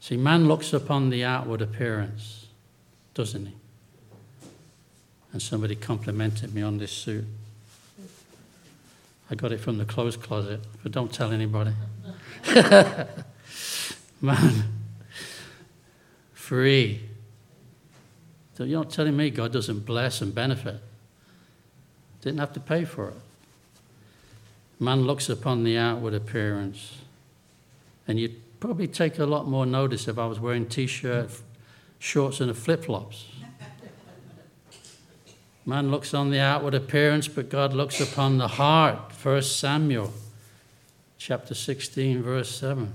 See, 0.00 0.16
man 0.16 0.48
looks 0.48 0.72
upon 0.72 1.10
the 1.10 1.24
outward 1.24 1.60
appearance, 1.60 2.46
doesn't 3.14 3.46
he? 3.46 3.54
And 5.32 5.42
somebody 5.42 5.76
complimented 5.76 6.54
me 6.54 6.62
on 6.62 6.78
this 6.78 6.92
suit. 6.92 7.26
I 9.30 9.34
got 9.34 9.52
it 9.52 9.60
from 9.60 9.78
the 9.78 9.84
clothes 9.84 10.16
closet, 10.16 10.60
but 10.82 10.92
don't 10.92 11.12
tell 11.12 11.32
anybody. 11.32 11.72
man, 14.20 14.64
free. 16.32 17.02
So 18.54 18.64
you're 18.64 18.80
not 18.80 18.90
telling 18.90 19.16
me 19.16 19.30
God 19.30 19.52
doesn't 19.52 19.84
bless 19.86 20.20
and 20.20 20.34
benefit. 20.34 20.80
Didn't 22.22 22.38
have 22.40 22.52
to 22.54 22.60
pay 22.60 22.84
for 22.84 23.08
it. 23.08 23.14
Man 24.80 25.02
looks 25.02 25.28
upon 25.28 25.64
the 25.64 25.76
outward 25.76 26.14
appearance, 26.14 26.98
and 28.06 28.18
you'd 28.18 28.60
probably 28.60 28.86
take 28.88 29.18
a 29.18 29.26
lot 29.26 29.46
more 29.46 29.66
notice 29.66 30.08
if 30.08 30.18
I 30.18 30.26
was 30.26 30.40
wearing 30.40 30.66
t-shirt, 30.66 31.30
shorts, 31.98 32.40
and 32.40 32.56
flip 32.56 32.84
flops. 32.84 33.26
Man 35.68 35.90
looks 35.90 36.14
on 36.14 36.30
the 36.30 36.40
outward 36.40 36.72
appearance, 36.72 37.28
but 37.28 37.50
God 37.50 37.74
looks 37.74 38.00
upon 38.00 38.38
the 38.38 38.48
heart. 38.48 39.12
1 39.22 39.42
Samuel 39.42 40.14
chapter 41.18 41.52
16, 41.52 42.22
verse 42.22 42.48
7. 42.58 42.90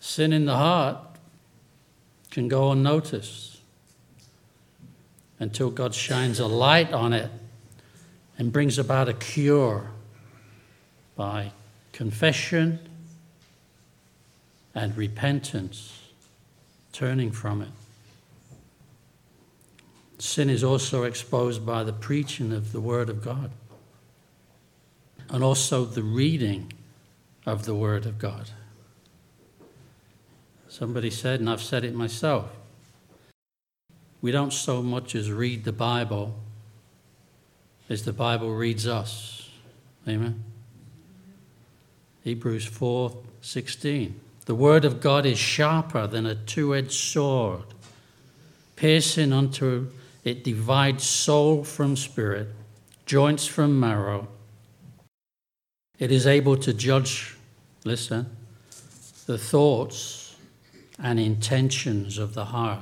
Sin 0.00 0.32
in 0.32 0.46
the 0.46 0.56
heart 0.56 0.96
can 2.30 2.48
go 2.48 2.72
unnoticed 2.72 3.58
until 5.38 5.68
God 5.68 5.94
shines 5.94 6.40
a 6.40 6.46
light 6.46 6.94
on 6.94 7.12
it 7.12 7.30
and 8.38 8.50
brings 8.50 8.78
about 8.78 9.06
a 9.06 9.12
cure 9.12 9.90
by 11.16 11.52
confession 11.92 12.78
and 14.74 14.96
repentance, 14.96 16.00
turning 16.94 17.30
from 17.30 17.60
it. 17.60 17.83
Sin 20.18 20.48
is 20.48 20.62
also 20.62 21.02
exposed 21.02 21.66
by 21.66 21.82
the 21.82 21.92
preaching 21.92 22.52
of 22.52 22.72
the 22.72 22.80
Word 22.80 23.08
of 23.08 23.22
God 23.22 23.50
and 25.28 25.42
also 25.42 25.84
the 25.84 26.02
reading 26.02 26.72
of 27.46 27.64
the 27.64 27.74
Word 27.74 28.06
of 28.06 28.18
God. 28.18 28.50
Somebody 30.68 31.10
said, 31.10 31.40
and 31.40 31.48
I've 31.48 31.62
said 31.62 31.84
it 31.84 31.94
myself, 31.94 32.50
we 34.20 34.30
don't 34.32 34.52
so 34.52 34.82
much 34.82 35.14
as 35.14 35.30
read 35.30 35.64
the 35.64 35.72
Bible 35.72 36.34
as 37.88 38.04
the 38.04 38.12
Bible 38.12 38.54
reads 38.54 38.86
us. 38.86 39.50
Amen. 40.08 40.42
Hebrews 42.22 42.64
4 42.66 43.16
16. 43.42 44.18
The 44.46 44.54
word 44.54 44.84
of 44.84 45.00
God 45.00 45.26
is 45.26 45.38
sharper 45.38 46.06
than 46.06 46.26
a 46.26 46.34
two 46.34 46.74
edged 46.74 46.92
sword, 46.92 47.64
piercing 48.76 49.32
unto 49.32 49.90
it 50.24 50.42
divides 50.42 51.04
soul 51.04 51.62
from 51.62 51.96
spirit, 51.96 52.48
joints 53.04 53.46
from 53.46 53.78
marrow. 53.78 54.26
It 55.98 56.10
is 56.10 56.26
able 56.26 56.56
to 56.56 56.72
judge, 56.72 57.36
listen, 57.84 58.34
the 59.26 59.38
thoughts 59.38 60.36
and 60.98 61.20
intentions 61.20 62.18
of 62.18 62.34
the 62.34 62.46
heart. 62.46 62.80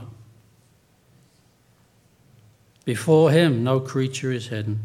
Before 2.85 3.31
him, 3.31 3.62
no 3.62 3.81
creature 3.81 4.33
is 4.33 4.48
hidden, 4.48 4.81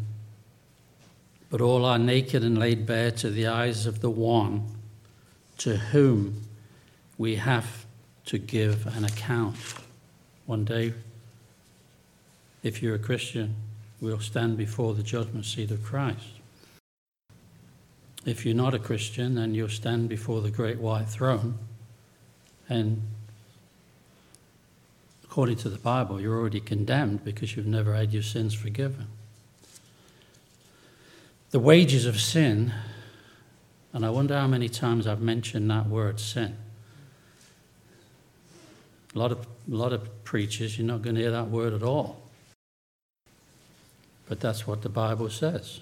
but 1.50 1.60
all 1.60 1.84
are 1.84 1.98
naked 1.98 2.44
and 2.44 2.58
laid 2.58 2.86
bare 2.86 3.10
to 3.12 3.30
the 3.30 3.46
eyes 3.46 3.86
of 3.86 4.00
the 4.00 4.10
one 4.10 4.66
to 5.58 5.76
whom 5.76 6.42
we 7.16 7.36
have 7.36 7.86
to 8.26 8.38
give 8.38 8.86
an 8.96 9.04
account. 9.04 9.56
One 10.46 10.64
day, 10.64 10.94
if 12.62 12.82
you're 12.82 12.94
a 12.94 12.98
Christian, 12.98 13.54
we'll 14.00 14.20
stand 14.20 14.56
before 14.56 14.94
the 14.94 15.02
judgment 15.02 15.44
seat 15.44 15.70
of 15.70 15.82
Christ. 15.82 16.24
If 18.26 18.44
you're 18.44 18.54
not 18.54 18.74
a 18.74 18.78
Christian, 18.78 19.36
then 19.36 19.54
you'll 19.54 19.68
stand 19.68 20.08
before 20.08 20.40
the 20.40 20.50
great 20.50 20.78
white 20.78 21.08
throne. 21.08 21.58
And 22.68 23.02
according 25.24 25.56
to 25.58 25.68
the 25.68 25.78
Bible, 25.78 26.20
you're 26.20 26.36
already 26.36 26.60
condemned 26.60 27.24
because 27.24 27.56
you've 27.56 27.66
never 27.66 27.94
had 27.94 28.12
your 28.12 28.22
sins 28.22 28.54
forgiven. 28.54 29.06
The 31.50 31.58
wages 31.58 32.04
of 32.04 32.20
sin, 32.20 32.72
and 33.92 34.04
I 34.04 34.10
wonder 34.10 34.34
how 34.36 34.46
many 34.46 34.68
times 34.68 35.06
I've 35.06 35.22
mentioned 35.22 35.70
that 35.70 35.86
word 35.86 36.20
sin. 36.20 36.56
A 39.14 39.18
lot 39.18 39.32
of, 39.32 39.46
a 39.72 39.74
lot 39.74 39.94
of 39.94 40.24
preachers, 40.24 40.76
you're 40.76 40.86
not 40.86 41.00
going 41.00 41.16
to 41.16 41.22
hear 41.22 41.30
that 41.30 41.48
word 41.48 41.72
at 41.72 41.82
all. 41.82 42.27
But 44.28 44.40
that's 44.40 44.66
what 44.66 44.82
the 44.82 44.88
Bible 44.88 45.30
says. 45.30 45.80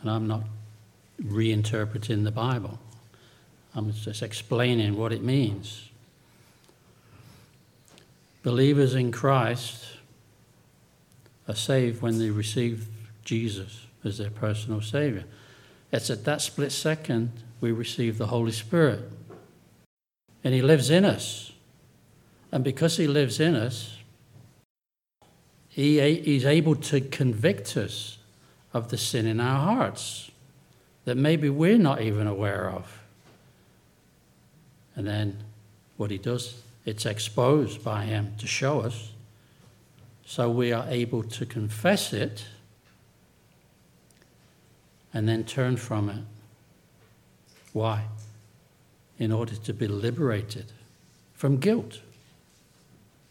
And 0.00 0.10
I'm 0.10 0.26
not 0.26 0.42
reinterpreting 1.20 2.24
the 2.24 2.30
Bible, 2.30 2.78
I'm 3.74 3.92
just 3.92 4.22
explaining 4.22 4.96
what 4.96 5.12
it 5.12 5.22
means. 5.22 5.90
Believers 8.42 8.94
in 8.94 9.10
Christ 9.10 9.84
are 11.48 11.54
saved 11.54 12.00
when 12.00 12.18
they 12.18 12.30
receive 12.30 12.86
Jesus 13.24 13.86
as 14.04 14.18
their 14.18 14.30
personal 14.30 14.80
Savior. 14.80 15.24
It's 15.92 16.10
at 16.10 16.24
that 16.24 16.40
split 16.40 16.70
second 16.70 17.32
we 17.60 17.72
receive 17.72 18.18
the 18.18 18.28
Holy 18.28 18.52
Spirit. 18.52 19.10
And 20.44 20.54
He 20.54 20.62
lives 20.62 20.90
in 20.90 21.04
us. 21.04 21.52
And 22.52 22.62
because 22.62 22.96
He 22.96 23.08
lives 23.08 23.40
in 23.40 23.54
us, 23.56 23.95
He 25.76 25.98
is 25.98 26.46
able 26.46 26.74
to 26.74 27.02
convict 27.02 27.76
us 27.76 28.16
of 28.72 28.88
the 28.88 28.96
sin 28.96 29.26
in 29.26 29.40
our 29.40 29.60
hearts 29.60 30.30
that 31.04 31.18
maybe 31.18 31.50
we're 31.50 31.76
not 31.76 32.00
even 32.00 32.26
aware 32.26 32.70
of. 32.70 33.02
And 34.94 35.06
then 35.06 35.36
what 35.98 36.10
He 36.10 36.16
does, 36.16 36.62
it's 36.86 37.04
exposed 37.04 37.84
by 37.84 38.04
Him 38.04 38.32
to 38.38 38.46
show 38.46 38.80
us. 38.80 39.12
So 40.24 40.48
we 40.48 40.72
are 40.72 40.86
able 40.88 41.22
to 41.24 41.44
confess 41.44 42.14
it 42.14 42.46
and 45.12 45.28
then 45.28 45.44
turn 45.44 45.76
from 45.76 46.08
it. 46.08 46.24
Why? 47.74 48.04
In 49.18 49.30
order 49.30 49.56
to 49.56 49.74
be 49.74 49.88
liberated 49.88 50.72
from 51.34 51.58
guilt. 51.58 52.00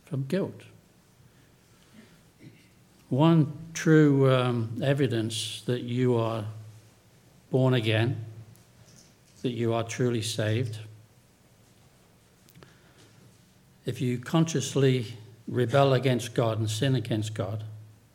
From 0.05 0.25
guilt. 0.27 0.61
One 3.09 3.53
true 3.73 4.33
um, 4.33 4.81
evidence 4.83 5.61
that 5.65 5.81
you 5.81 6.15
are 6.17 6.45
born 7.51 7.73
again, 7.73 8.25
that 9.41 9.51
you 9.51 9.73
are 9.73 9.83
truly 9.83 10.21
saved. 10.21 10.79
If 13.85 14.01
you 14.01 14.17
consciously 14.17 15.05
rebel 15.47 15.93
against 15.93 16.33
God 16.33 16.57
and 16.57 16.69
sin 16.69 16.95
against 16.95 17.35
God, 17.35 17.63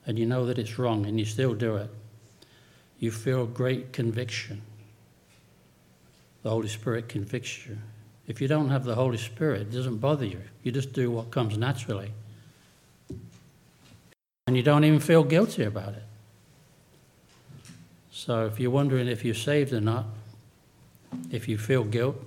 and 0.05 0.19
you 0.19 0.25
know 0.25 0.45
that 0.45 0.59
it's 0.59 0.77
wrong 0.77 1.05
and 1.05 1.19
you 1.19 1.25
still 1.25 1.53
do 1.53 1.77
it, 1.77 1.89
you 2.99 3.11
feel 3.11 3.45
great 3.45 3.93
conviction. 3.93 4.61
The 6.43 6.49
Holy 6.49 6.67
Spirit 6.67 7.07
convicts 7.07 7.65
you. 7.65 7.77
If 8.27 8.41
you 8.41 8.47
don't 8.47 8.69
have 8.69 8.83
the 8.83 8.95
Holy 8.95 9.17
Spirit, 9.17 9.61
it 9.61 9.71
doesn't 9.71 9.97
bother 9.97 10.25
you. 10.25 10.41
You 10.63 10.71
just 10.71 10.93
do 10.93 11.11
what 11.11 11.31
comes 11.31 11.57
naturally. 11.57 12.11
And 14.51 14.57
you 14.57 14.63
don't 14.63 14.83
even 14.83 14.99
feel 14.99 15.23
guilty 15.23 15.63
about 15.63 15.93
it. 15.93 16.03
So 18.11 18.47
if 18.47 18.59
you're 18.59 18.69
wondering 18.69 19.07
if 19.07 19.23
you're 19.23 19.33
saved 19.33 19.71
or 19.71 19.79
not, 19.79 20.07
if 21.31 21.47
you 21.47 21.57
feel 21.57 21.85
guilt, 21.85 22.17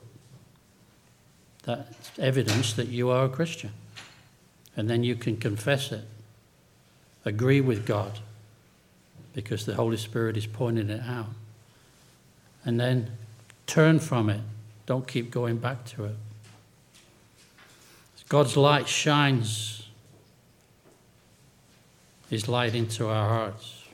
that's 1.64 2.18
evidence 2.18 2.72
that 2.72 2.88
you 2.88 3.10
are 3.10 3.26
a 3.26 3.28
Christian. 3.28 3.72
And 4.74 4.88
then 4.88 5.04
you 5.04 5.16
can 5.16 5.36
confess 5.36 5.92
it, 5.92 6.06
agree 7.26 7.60
with 7.60 7.84
God, 7.84 8.20
because 9.34 9.66
the 9.66 9.74
Holy 9.74 9.98
Spirit 9.98 10.38
is 10.38 10.46
pointing 10.46 10.88
it 10.88 11.02
out. 11.06 11.28
And 12.64 12.80
then 12.80 13.10
turn 13.66 13.98
from 13.98 14.30
it. 14.30 14.40
Don't 14.86 15.06
keep 15.06 15.30
going 15.30 15.58
back 15.58 15.84
to 15.88 16.06
it. 16.06 16.16
God's 18.30 18.56
light 18.56 18.88
shines 18.88 19.83
His 22.30 22.48
light 22.48 22.74
into 22.74 23.08
our 23.08 23.28
hearts. 23.28 23.84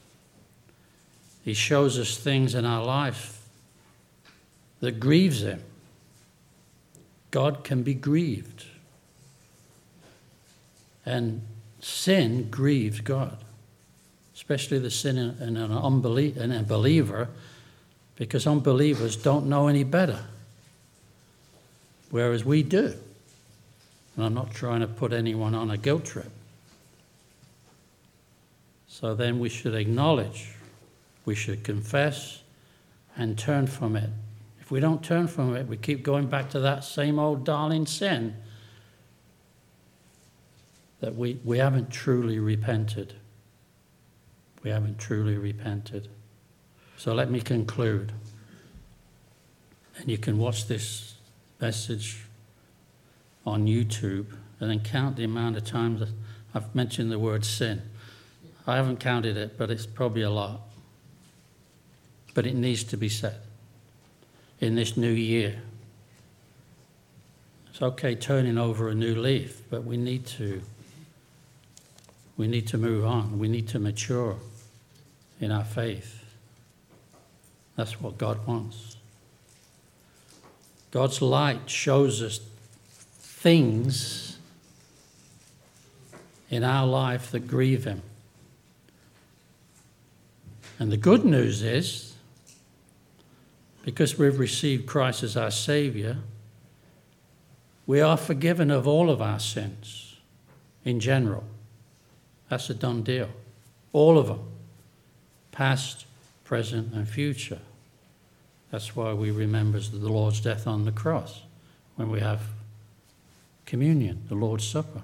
He 1.45 1.55
shows 1.55 1.99
us 1.99 2.17
things 2.17 2.55
in 2.55 2.65
our 2.65 2.85
life 2.85 3.43
that 4.81 5.01
grieves 5.01 5.43
Him. 5.43 5.63
God 7.31 7.65
can 7.65 7.83
be 7.83 7.95
grieved. 7.95 8.65
And 11.07 11.43
sin 11.81 12.51
grieves 12.51 13.01
God, 13.01 13.39
especially 14.35 14.79
the 14.79 14.91
sin 14.91 15.17
in 15.17 15.57
an, 15.57 15.71
unbelie- 15.71 16.37
in 16.37 16.53
a 16.53 16.63
believer, 16.63 17.29
because 18.17 18.47
unbelievers 18.47 19.17
don't 19.17 19.47
know 19.47 19.69
any 19.69 19.85
better. 19.85 20.25
whereas 22.11 22.45
we 22.45 22.63
do. 22.63 22.95
And 24.17 24.25
I'm 24.25 24.35
not 24.35 24.53
trying 24.53 24.81
to 24.81 24.87
put 24.87 25.13
anyone 25.13 25.55
on 25.55 25.71
a 25.71 25.77
guilt 25.77 26.05
trip. 26.05 26.31
So 29.01 29.15
then 29.15 29.39
we 29.39 29.49
should 29.49 29.75
acknowledge, 29.75 30.51
we 31.25 31.35
should 31.35 31.65
confess, 31.65 32.43
and 33.17 33.39
turn 33.39 33.67
from 33.67 33.97
it. 33.97 34.11
If 34.61 34.71
we 34.71 34.79
don't 34.79 35.03
turn 35.03 35.27
from 35.27 35.57
it, 35.57 35.67
we 35.67 35.79
keep 35.79 36.03
going 36.03 36.27
back 36.27 36.51
to 36.51 36.61
that 36.61 36.85
same 36.85 37.19
old 37.19 37.45
darling 37.45 37.87
sin 37.87 38.37
that 41.01 41.17
we, 41.17 41.41
we 41.45 41.57
haven't 41.57 41.91
truly 41.91 42.39
repented. 42.39 43.15
We 44.63 44.69
haven't 44.69 44.99
truly 44.99 45.39
repented. 45.39 46.09
So 46.99 47.15
let 47.15 47.31
me 47.31 47.41
conclude. 47.41 48.13
And 49.97 50.11
you 50.11 50.19
can 50.19 50.37
watch 50.37 50.67
this 50.67 51.15
message 51.59 52.27
on 53.47 53.67
YouTube 53.67 54.27
and 54.61 54.71
then 54.71 54.81
count 54.81 55.17
the 55.17 55.25
amount 55.25 55.57
of 55.57 55.65
times 55.65 56.03
I've 56.55 56.75
mentioned 56.75 57.11
the 57.11 57.19
word 57.19 57.47
sin. 57.47 57.81
I 58.71 58.77
haven't 58.77 59.01
counted 59.01 59.37
it, 59.37 59.59
but 59.59 59.71
it's 59.71 59.85
probably 59.85 60.23
a 60.23 60.31
lot. 60.31 60.61
But 62.35 62.47
it 62.47 62.55
needs 62.55 62.85
to 62.85 62.97
be 62.97 63.09
said 63.09 63.41
in 64.61 64.77
this 64.77 64.97
new 64.97 65.11
year. 65.11 65.61
It's 67.71 67.83
okay 67.83 68.15
turning 68.15 68.59
over 68.59 68.89
a 68.89 68.95
new 68.95 69.15
leaf, 69.17 69.63
but 69.71 69.85
we 69.85 69.97
need 69.97 70.27
to 70.27 70.63
we 72.37 72.47
need 72.47 72.69
to 72.69 72.79
move 72.79 73.05
on. 73.05 73.39
We 73.39 73.49
need 73.49 73.69
to 73.69 73.79
mature 73.79 74.37
in 75.41 75.51
our 75.53 75.65
faith. 75.65 76.25
That's 77.77 78.01
what 78.01 78.17
God 78.17 78.47
wants. 78.47 78.97
God's 80.91 81.21
light 81.21 81.69
shows 81.69 82.23
us 82.23 82.41
things 83.19 84.39
in 86.49 86.65
our 86.65 86.87
life 86.87 87.31
that 87.33 87.47
grieve 87.47 87.85
Him. 87.85 88.03
And 90.81 90.91
the 90.91 90.97
good 90.97 91.27
news 91.27 91.63
is, 91.63 92.15
because 93.85 94.19
we've 94.19 94.39
received 94.39 94.87
Christ 94.87 95.23
as 95.23 95.37
our 95.37 95.51
Savior, 95.51 96.17
we 97.87 98.01
are 98.01 98.17
forgiven 98.17 98.71
of 98.71 98.89
all 98.89 99.11
of 99.11 99.21
our 99.21 99.39
sins 99.39 100.17
in 100.83 100.99
general. 100.99 101.45
That's 102.49 102.71
a 102.71 102.75
done 102.75 103.03
deal. 103.03 103.29
All 103.93 104.19
of 104.19 104.29
them 104.29 104.41
past, 105.53 106.07
present, 106.45 106.95
and 106.95 107.07
future. 107.07 107.59
That's 108.71 108.97
why 108.97 109.13
we 109.13 109.31
remember 109.31 109.81
the 109.81 110.09
Lord's 110.09 110.41
death 110.41 110.67
on 110.67 110.87
the 110.87 110.93
cross 110.93 111.43
when 111.97 112.09
we 112.11 112.21
have 112.21 112.41
communion, 113.67 114.23
the 114.29 114.35
Lord's 114.35 114.67
Supper. 114.67 115.03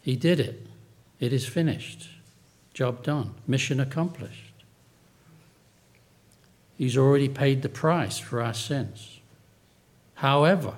He 0.00 0.16
did 0.16 0.40
it. 0.40 0.66
It 1.20 1.34
is 1.34 1.46
finished. 1.46 2.08
Job 2.72 3.02
done. 3.02 3.34
Mission 3.46 3.80
accomplished. 3.80 4.53
He's 6.76 6.96
already 6.96 7.28
paid 7.28 7.62
the 7.62 7.68
price 7.68 8.18
for 8.18 8.42
our 8.42 8.54
sins. 8.54 9.20
However, 10.14 10.74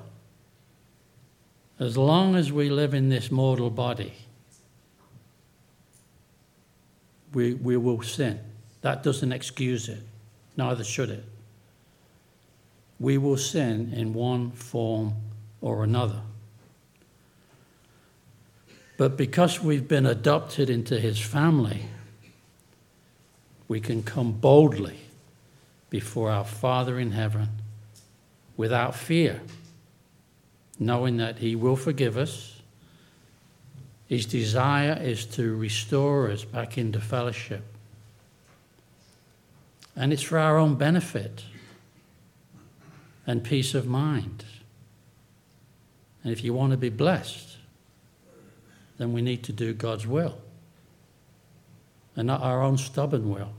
as 1.79 1.97
long 1.97 2.37
as 2.37 2.53
we 2.53 2.69
live 2.69 2.95
in 2.95 3.09
this 3.09 3.31
mortal 3.31 3.71
body, 3.71 4.13
we, 7.33 7.55
we 7.55 7.77
will 7.77 8.03
sin. 8.03 8.41
That 8.83 9.03
doesn't 9.03 9.33
excuse 9.33 9.89
it, 9.89 10.03
neither 10.57 10.85
should 10.85 11.11
it. 11.11 11.25
We 12.99 13.19
will 13.19 13.37
sin 13.37 13.93
in 13.95 14.15
one 14.15 14.53
form 14.53 15.15
or 15.61 15.85
another. 15.85 16.21
But 18.97 19.19
because 19.19 19.63
we've 19.63 19.87
been 19.87 20.07
adopted 20.07 20.71
into 20.71 20.99
his 20.99 21.21
family, 21.21 21.89
we 23.69 23.81
can 23.81 24.03
come 24.03 24.33
boldly 24.33 25.06
before 25.97 26.31
our 26.31 26.45
Father 26.45 27.01
in 27.01 27.13
heaven 27.13 27.49
without 28.55 28.95
fear, 28.95 29.41
knowing 30.79 31.17
that 31.17 31.39
he 31.39 31.57
will 31.57 31.75
forgive 31.75 32.19
us. 32.19 32.61
His 34.07 34.27
desire 34.27 34.99
is 35.01 35.25
to 35.37 35.57
restore 35.57 36.31
us 36.31 36.45
back 36.45 36.77
into 36.77 37.01
fellowship 37.01 37.65
and 39.97 40.13
it's 40.13 40.23
for 40.23 40.37
our 40.37 40.59
own 40.59 40.75
benefit 40.75 41.45
and 43.27 43.43
peace 43.43 43.75
of 43.75 43.87
mind. 43.87 44.45
And 46.23 46.31
if 46.31 46.45
you 46.45 46.53
want 46.53 46.73
to 46.73 46.77
be 46.77 46.91
blessed, 46.91 47.57
then 48.99 49.15
we 49.15 49.23
need 49.23 49.43
to 49.45 49.53
do 49.53 49.73
God's 49.73 50.07
will 50.07 50.37
and 52.15 52.27
not 52.27 52.43
our 52.43 52.63
own 52.63 52.77
stubborn 52.77 53.31
will. 53.31 53.55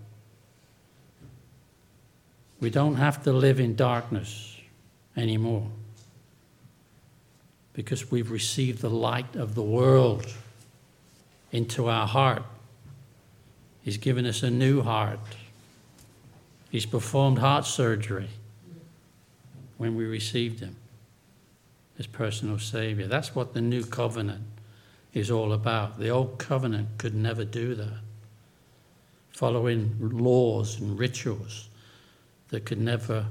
We 2.59 2.69
don't 2.69 2.95
have 2.95 3.23
to 3.23 3.33
live 3.33 3.59
in 3.59 3.75
darkness 3.75 4.57
anymore 5.15 5.67
because 7.73 8.09
we've 8.09 8.31
received 8.31 8.81
the 8.81 8.89
light 8.89 9.35
of 9.35 9.53
the 9.53 9.61
world 9.61 10.25
into 11.51 11.87
our 11.87 12.07
heart. 12.07 12.43
He's 13.81 13.97
given 13.97 14.25
us 14.25 14.41
a 14.41 14.49
new 14.49 14.81
heart. 14.81 15.19
He's 16.71 16.85
performed 16.85 17.37
heart 17.37 17.65
surgery 17.65 18.29
when 19.77 19.95
we 19.95 20.05
received 20.05 20.59
him 20.59 20.75
as 21.99 22.07
personal 22.07 22.59
Savior. 22.59 23.07
That's 23.07 23.35
what 23.35 23.53
the 23.53 23.61
new 23.61 23.83
covenant 23.85 24.43
is 25.13 25.31
all 25.31 25.53
about. 25.53 25.99
The 25.99 26.09
old 26.09 26.39
covenant 26.39 26.97
could 26.97 27.15
never 27.15 27.45
do 27.45 27.75
that. 27.75 27.99
Following 29.31 29.95
laws 29.99 30.79
and 30.79 30.97
rituals 30.97 31.66
that 32.49 32.65
could 32.65 32.79
never 32.79 33.27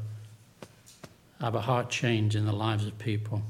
have 1.41 1.55
a 1.55 1.61
heart 1.61 1.91
change 1.91 2.35
in 2.37 2.47
the 2.47 2.53
lives 2.53 2.87
of 2.87 2.99
people. 2.99 3.43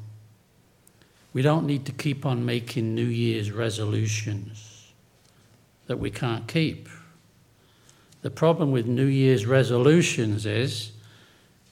We 1.32 1.42
don't 1.42 1.66
need 1.66 1.84
to 1.86 1.92
keep 1.92 2.24
on 2.24 2.44
making 2.44 2.94
New 2.94 3.06
Year's 3.06 3.52
resolutions 3.52 4.92
that 5.86 5.98
we 5.98 6.10
can't 6.10 6.48
keep. 6.48 6.88
The 8.22 8.30
problem 8.30 8.72
with 8.72 8.86
New 8.86 9.06
Year's 9.06 9.46
resolutions 9.46 10.46
is 10.46 10.92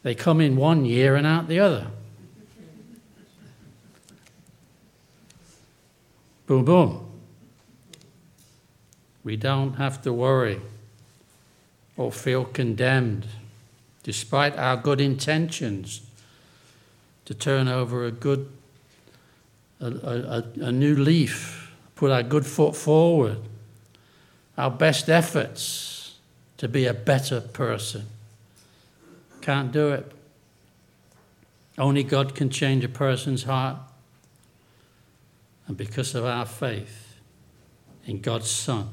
they 0.02 0.14
come 0.14 0.40
in 0.40 0.56
one 0.56 0.84
year 0.84 1.16
and 1.16 1.26
out 1.26 1.48
the 1.48 1.60
other. 1.60 1.86
Boom, 6.46 6.64
boom. 6.64 7.10
We 9.24 9.36
don't 9.36 9.74
have 9.74 10.02
to 10.02 10.12
worry 10.12 10.60
or 11.96 12.12
feel 12.12 12.44
condemned, 12.44 13.26
despite 14.04 14.56
our 14.56 14.76
good 14.76 15.00
intentions, 15.00 16.02
to 17.24 17.34
turn 17.34 17.68
over 17.68 18.04
a 18.04 18.12
good, 18.12 18.48
a, 19.80 19.86
a, 19.86 20.44
a 20.60 20.72
new 20.72 20.94
leaf, 20.94 21.74
put 21.96 22.10
our 22.10 22.22
good 22.22 22.46
foot 22.46 22.76
forward, 22.76 23.38
our 24.56 24.70
best 24.70 25.08
efforts 25.08 26.18
to 26.58 26.68
be 26.68 26.86
a 26.86 26.94
better 26.94 27.40
person. 27.40 28.04
Can't 29.40 29.72
do 29.72 29.88
it. 29.88 30.12
Only 31.76 32.04
God 32.04 32.34
can 32.34 32.50
change 32.50 32.84
a 32.84 32.88
person's 32.88 33.44
heart. 33.44 33.78
And 35.66 35.76
because 35.76 36.14
of 36.14 36.24
our 36.24 36.46
faith 36.46 37.16
in 38.04 38.20
God's 38.20 38.50
Son, 38.50 38.90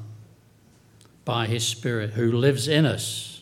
by 1.24 1.46
His 1.46 1.66
Spirit 1.66 2.10
who 2.10 2.32
lives 2.32 2.66
in 2.66 2.86
us, 2.86 3.41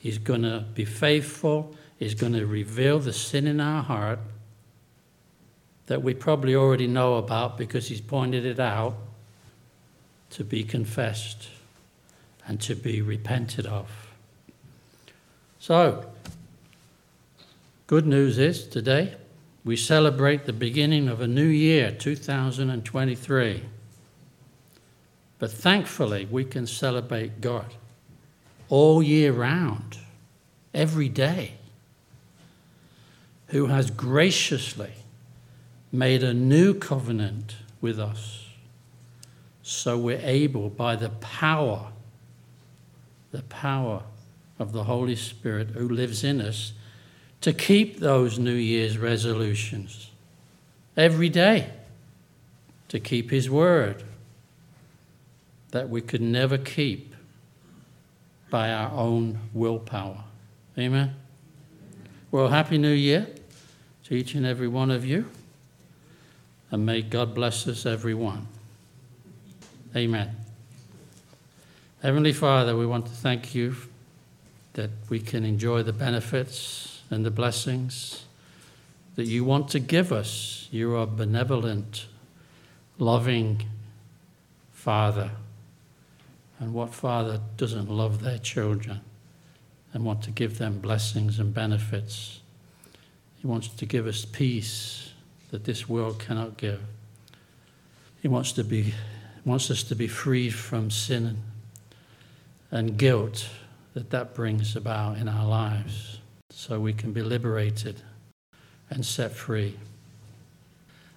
He's 0.00 0.16
going 0.16 0.42
to 0.42 0.64
be 0.74 0.86
faithful. 0.86 1.76
He's 1.98 2.14
going 2.14 2.32
to 2.32 2.46
reveal 2.46 2.98
the 3.00 3.12
sin 3.12 3.46
in 3.46 3.60
our 3.60 3.82
heart 3.82 4.18
that 5.86 6.02
we 6.02 6.14
probably 6.14 6.54
already 6.54 6.86
know 6.86 7.16
about 7.16 7.58
because 7.58 7.88
He's 7.88 8.00
pointed 8.00 8.46
it 8.46 8.58
out 8.58 8.96
to 10.30 10.42
be 10.42 10.64
confessed 10.64 11.48
and 12.46 12.58
to 12.62 12.74
be 12.74 13.02
repented 13.02 13.66
of. 13.66 14.08
So, 15.58 16.10
good 17.86 18.06
news 18.06 18.38
is 18.38 18.66
today 18.66 19.16
we 19.66 19.76
celebrate 19.76 20.46
the 20.46 20.54
beginning 20.54 21.08
of 21.08 21.20
a 21.20 21.26
new 21.26 21.44
year, 21.44 21.90
2023. 21.90 23.64
But 25.38 25.50
thankfully, 25.50 26.26
we 26.30 26.44
can 26.46 26.66
celebrate 26.66 27.42
God 27.42 27.74
all 28.70 29.02
year 29.02 29.32
round, 29.32 29.98
every 30.72 31.10
day, 31.10 31.52
who 33.48 33.66
has 33.66 33.90
graciously 33.90 34.92
made 35.92 36.22
a 36.22 36.32
new 36.32 36.72
covenant 36.72 37.56
with 37.82 38.00
us. 38.00 38.46
So 39.62 39.98
we're 39.98 40.20
able, 40.22 40.70
by 40.70 40.96
the 40.96 41.10
power 41.10 41.90
the 43.30 43.42
power 43.42 44.02
of 44.58 44.72
the 44.72 44.84
Holy 44.84 45.16
Spirit 45.16 45.70
who 45.70 45.88
lives 45.88 46.24
in 46.24 46.40
us 46.40 46.72
to 47.40 47.52
keep 47.52 47.98
those 47.98 48.38
New 48.38 48.54
Year's 48.54 48.98
resolutions 48.98 50.10
every 50.96 51.28
day, 51.28 51.70
to 52.88 53.00
keep 53.00 53.30
His 53.30 53.48
word 53.48 54.02
that 55.70 55.88
we 55.88 56.00
could 56.00 56.20
never 56.20 56.58
keep 56.58 57.09
by 58.50 58.72
our 58.72 58.90
own 58.92 59.38
willpower. 59.54 60.24
Amen. 60.76 61.14
Well, 62.30 62.48
Happy 62.48 62.78
New 62.78 62.92
Year 62.92 63.28
to 64.04 64.14
each 64.14 64.34
and 64.34 64.44
every 64.44 64.68
one 64.68 64.90
of 64.90 65.04
you, 65.04 65.26
and 66.70 66.84
may 66.84 67.02
God 67.02 67.34
bless 67.34 67.66
us, 67.66 67.86
everyone. 67.86 68.46
Amen. 69.96 70.36
Heavenly 72.02 72.32
Father, 72.32 72.76
we 72.76 72.86
want 72.86 73.06
to 73.06 73.12
thank 73.12 73.54
you 73.54 73.76
that 74.74 74.90
we 75.08 75.20
can 75.20 75.44
enjoy 75.44 75.82
the 75.82 75.92
benefits 75.92 77.02
and 77.10 77.26
the 77.26 77.30
blessings 77.30 78.24
that 79.16 79.26
you 79.26 79.44
want 79.44 79.68
to 79.70 79.80
give 79.80 80.12
us. 80.12 80.68
You 80.70 80.96
are 80.96 81.06
benevolent, 81.06 82.06
loving 82.98 83.62
Father. 84.72 85.32
And 86.60 86.74
what 86.74 86.94
father 86.94 87.40
doesn't 87.56 87.90
love 87.90 88.22
their 88.22 88.38
children 88.38 89.00
and 89.92 90.04
want 90.04 90.22
to 90.24 90.30
give 90.30 90.58
them 90.58 90.78
blessings 90.78 91.40
and 91.40 91.52
benefits? 91.54 92.40
He 93.36 93.46
wants 93.46 93.68
to 93.68 93.86
give 93.86 94.06
us 94.06 94.26
peace 94.26 95.12
that 95.50 95.64
this 95.64 95.88
world 95.88 96.18
cannot 96.18 96.58
give. 96.58 96.82
He 98.20 98.28
wants 98.28 98.52
to 98.52 98.62
be 98.62 98.94
wants 99.42 99.70
us 99.70 99.82
to 99.82 99.96
be 99.96 100.06
freed 100.06 100.50
from 100.50 100.90
sin 100.90 101.38
and 102.70 102.98
guilt 102.98 103.48
that 103.94 104.10
that 104.10 104.34
brings 104.34 104.76
about 104.76 105.16
in 105.16 105.28
our 105.28 105.48
lives 105.48 106.18
so 106.50 106.78
we 106.78 106.92
can 106.92 107.12
be 107.14 107.22
liberated 107.22 108.02
and 108.90 109.04
set 109.04 109.32
free 109.32 109.78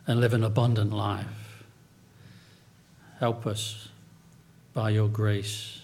and 0.07 0.21
live 0.21 0.33
an 0.33 0.43
abundant 0.43 0.93
life. 0.93 1.65
Help 3.19 3.45
us 3.45 3.89
by 4.73 4.89
your 4.89 5.07
grace 5.07 5.81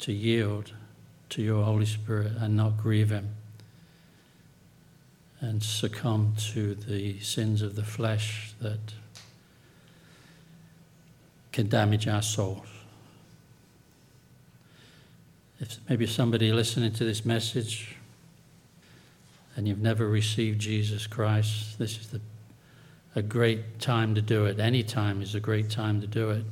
to 0.00 0.12
yield 0.12 0.72
to 1.30 1.42
your 1.42 1.64
Holy 1.64 1.86
Spirit 1.86 2.32
and 2.38 2.56
not 2.56 2.76
grieve 2.76 3.10
Him 3.10 3.34
and 5.40 5.62
succumb 5.62 6.34
to 6.52 6.74
the 6.74 7.18
sins 7.20 7.62
of 7.62 7.76
the 7.76 7.84
flesh 7.84 8.54
that 8.60 8.78
can 11.52 11.68
damage 11.68 12.08
our 12.08 12.22
souls. 12.22 12.66
If 15.60 15.78
maybe 15.88 16.06
somebody 16.06 16.52
listening 16.52 16.92
to 16.92 17.04
this 17.04 17.24
message 17.24 17.96
and 19.56 19.66
you've 19.66 19.80
never 19.80 20.08
received 20.08 20.60
Jesus 20.60 21.06
Christ, 21.06 21.78
this 21.78 21.98
is 21.98 22.08
the, 22.08 22.20
a 23.16 23.22
great 23.22 23.80
time 23.80 24.14
to 24.14 24.22
do 24.22 24.44
it. 24.44 24.60
Any 24.60 24.84
time 24.84 25.20
is 25.20 25.34
a 25.34 25.40
great 25.40 25.68
time 25.68 26.00
to 26.00 26.06
do 26.06 26.30
it. 26.30 26.44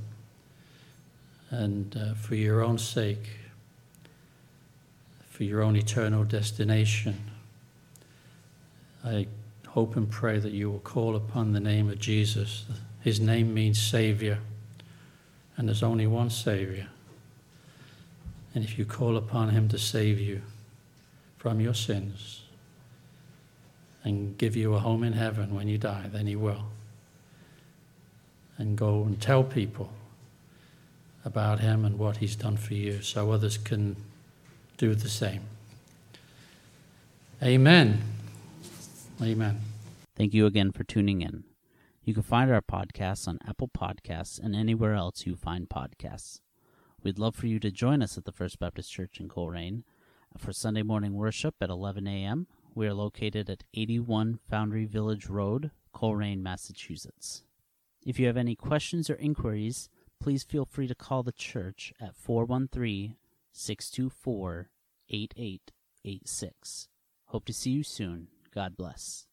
And 1.50 1.96
uh, 1.96 2.14
for 2.14 2.34
your 2.34 2.62
own 2.62 2.78
sake, 2.78 3.28
for 5.28 5.44
your 5.44 5.62
own 5.62 5.76
eternal 5.76 6.24
destination, 6.24 7.30
I 9.04 9.28
hope 9.68 9.94
and 9.94 10.10
pray 10.10 10.38
that 10.38 10.52
you 10.52 10.70
will 10.70 10.80
call 10.80 11.14
upon 11.14 11.52
the 11.52 11.60
name 11.60 11.88
of 11.88 11.98
Jesus. 11.98 12.64
His 13.00 13.20
name 13.20 13.54
means 13.54 13.80
Savior, 13.80 14.38
and 15.56 15.68
there's 15.68 15.82
only 15.82 16.06
one 16.06 16.30
Savior. 16.30 16.88
And 18.54 18.64
if 18.64 18.78
you 18.78 18.86
call 18.86 19.16
upon 19.16 19.50
Him 19.50 19.68
to 19.68 19.78
save 19.78 20.18
you 20.18 20.42
from 21.36 21.60
your 21.60 21.74
sins 21.74 22.42
and 24.02 24.36
give 24.38 24.56
you 24.56 24.74
a 24.74 24.78
home 24.78 25.04
in 25.04 25.12
heaven 25.12 25.54
when 25.54 25.68
you 25.68 25.78
die, 25.78 26.08
then 26.10 26.26
He 26.26 26.34
will. 26.34 26.64
And 28.56 28.76
go 28.76 29.04
and 29.04 29.20
tell 29.20 29.44
people 29.44 29.92
about 31.26 31.60
Him 31.60 31.84
and 31.84 31.98
what 31.98 32.18
He's 32.18 32.36
done 32.36 32.56
for 32.56 32.72
you 32.72 33.02
so 33.02 33.32
others 33.32 33.58
can 33.58 33.96
do 34.78 34.94
the 34.94 35.08
same. 35.08 35.42
Amen. 37.42 38.02
Amen. 39.20 39.60
Thank 40.14 40.32
you 40.32 40.46
again 40.46 40.72
for 40.72 40.84
tuning 40.84 41.20
in. 41.20 41.44
You 42.04 42.14
can 42.14 42.22
find 42.22 42.50
our 42.50 42.62
podcasts 42.62 43.26
on 43.26 43.40
Apple 43.46 43.68
Podcasts 43.68 44.42
and 44.42 44.54
anywhere 44.54 44.94
else 44.94 45.26
you 45.26 45.34
find 45.34 45.68
podcasts. 45.68 46.40
We'd 47.02 47.18
love 47.18 47.34
for 47.34 47.48
you 47.48 47.58
to 47.60 47.70
join 47.70 48.00
us 48.00 48.16
at 48.16 48.24
the 48.24 48.32
First 48.32 48.58
Baptist 48.58 48.92
Church 48.92 49.20
in 49.20 49.28
Colrain 49.28 49.82
for 50.38 50.52
Sunday 50.52 50.82
morning 50.82 51.14
worship 51.14 51.56
at 51.60 51.70
11 51.70 52.06
a.m. 52.06 52.46
We 52.74 52.86
are 52.86 52.94
located 52.94 53.50
at 53.50 53.64
81 53.74 54.38
Foundry 54.48 54.84
Village 54.84 55.26
Road, 55.26 55.72
Colrain, 55.92 56.42
Massachusetts. 56.42 57.42
If 58.04 58.20
you 58.20 58.26
have 58.26 58.36
any 58.36 58.54
questions 58.54 59.10
or 59.10 59.14
inquiries, 59.14 59.88
please 60.20 60.42
feel 60.42 60.64
free 60.64 60.86
to 60.86 60.94
call 60.94 61.22
the 61.22 61.32
church 61.32 61.92
at 62.00 62.16
413 62.16 63.16
624 63.52 64.70
8886. 65.08 66.88
Hope 67.26 67.44
to 67.44 67.52
see 67.52 67.70
you 67.70 67.82
soon. 67.82 68.28
God 68.54 68.76
bless. 68.76 69.24